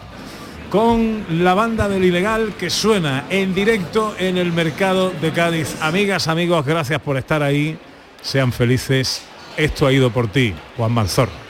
[0.70, 5.78] con la banda del ilegal que suena en directo en el mercado de Cádiz.
[5.82, 7.78] Amigas, amigos, gracias por estar ahí.
[8.22, 9.24] Sean felices.
[9.56, 11.47] Esto ha ido por ti, Juan Manzor.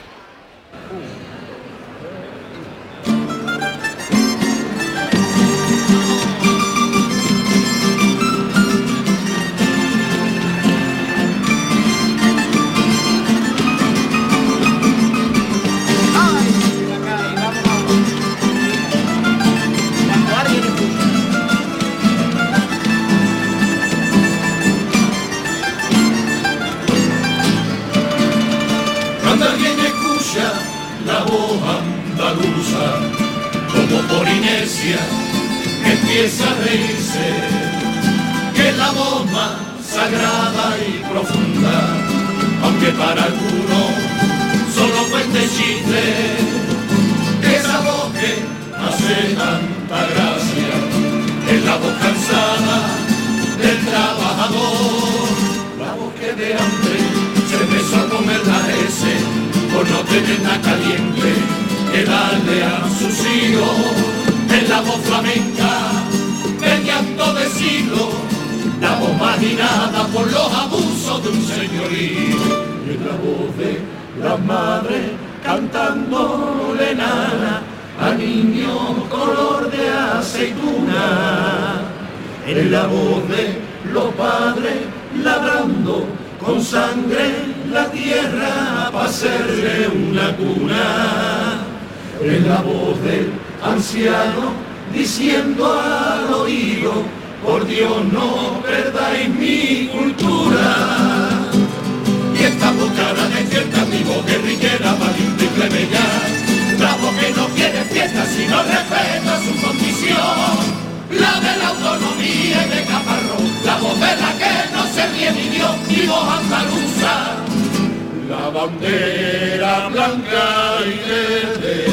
[118.68, 121.86] Bandera blanca y verde,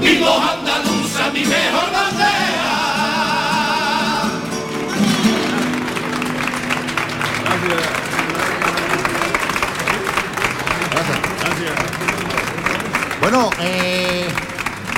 [0.00, 2.36] mi voz andaluza, mi mejor bandera.
[13.20, 14.28] Bueno, eh,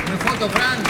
[0.07, 0.87] Una foto, Frank.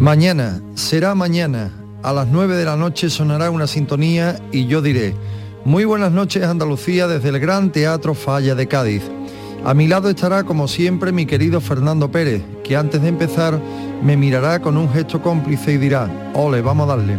[0.00, 1.72] Mañana, será mañana.
[2.04, 5.16] A las 9 de la noche sonará una sintonía y yo diré,
[5.64, 9.02] muy buenas noches Andalucía desde el Gran Teatro Falla de Cádiz.
[9.64, 13.60] A mi lado estará como siempre mi querido Fernando Pérez, que antes de empezar
[14.00, 17.18] me mirará con un gesto cómplice y dirá, ole, vamos a darle.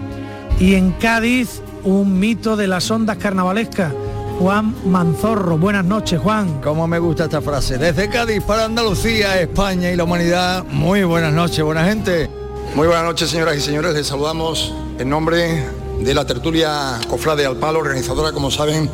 [0.57, 3.91] Y en Cádiz, un mito de las ondas carnavalescas.
[4.39, 5.57] Juan Manzorro.
[5.57, 6.61] Buenas noches, Juan.
[6.61, 7.77] Cómo me gusta esta frase.
[7.77, 10.63] Desde Cádiz para Andalucía, España y la humanidad.
[10.71, 12.38] Muy buenas noches, buena gente.
[12.75, 13.93] Muy buenas noches, señoras y señores.
[13.95, 15.65] Les saludamos en nombre
[15.99, 18.89] de la tertulia Cofrade al Palo, organizadora, como saben,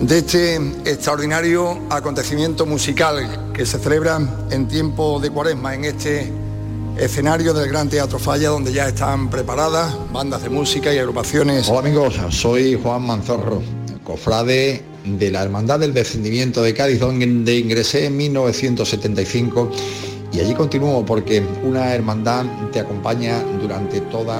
[0.00, 4.18] de este extraordinario acontecimiento musical que se celebra
[4.50, 6.32] en tiempo de cuaresma en este
[6.98, 11.68] escenario del Gran Teatro Falla, donde ya están preparadas bandas de música y agrupaciones.
[11.68, 13.62] Hola amigos, soy Juan Manzorro,
[14.02, 19.70] cofrade de la Hermandad del Descendimiento de Cádiz, donde ingresé en 1975
[20.34, 24.36] y allí continúo porque una hermandad te acompaña durante toda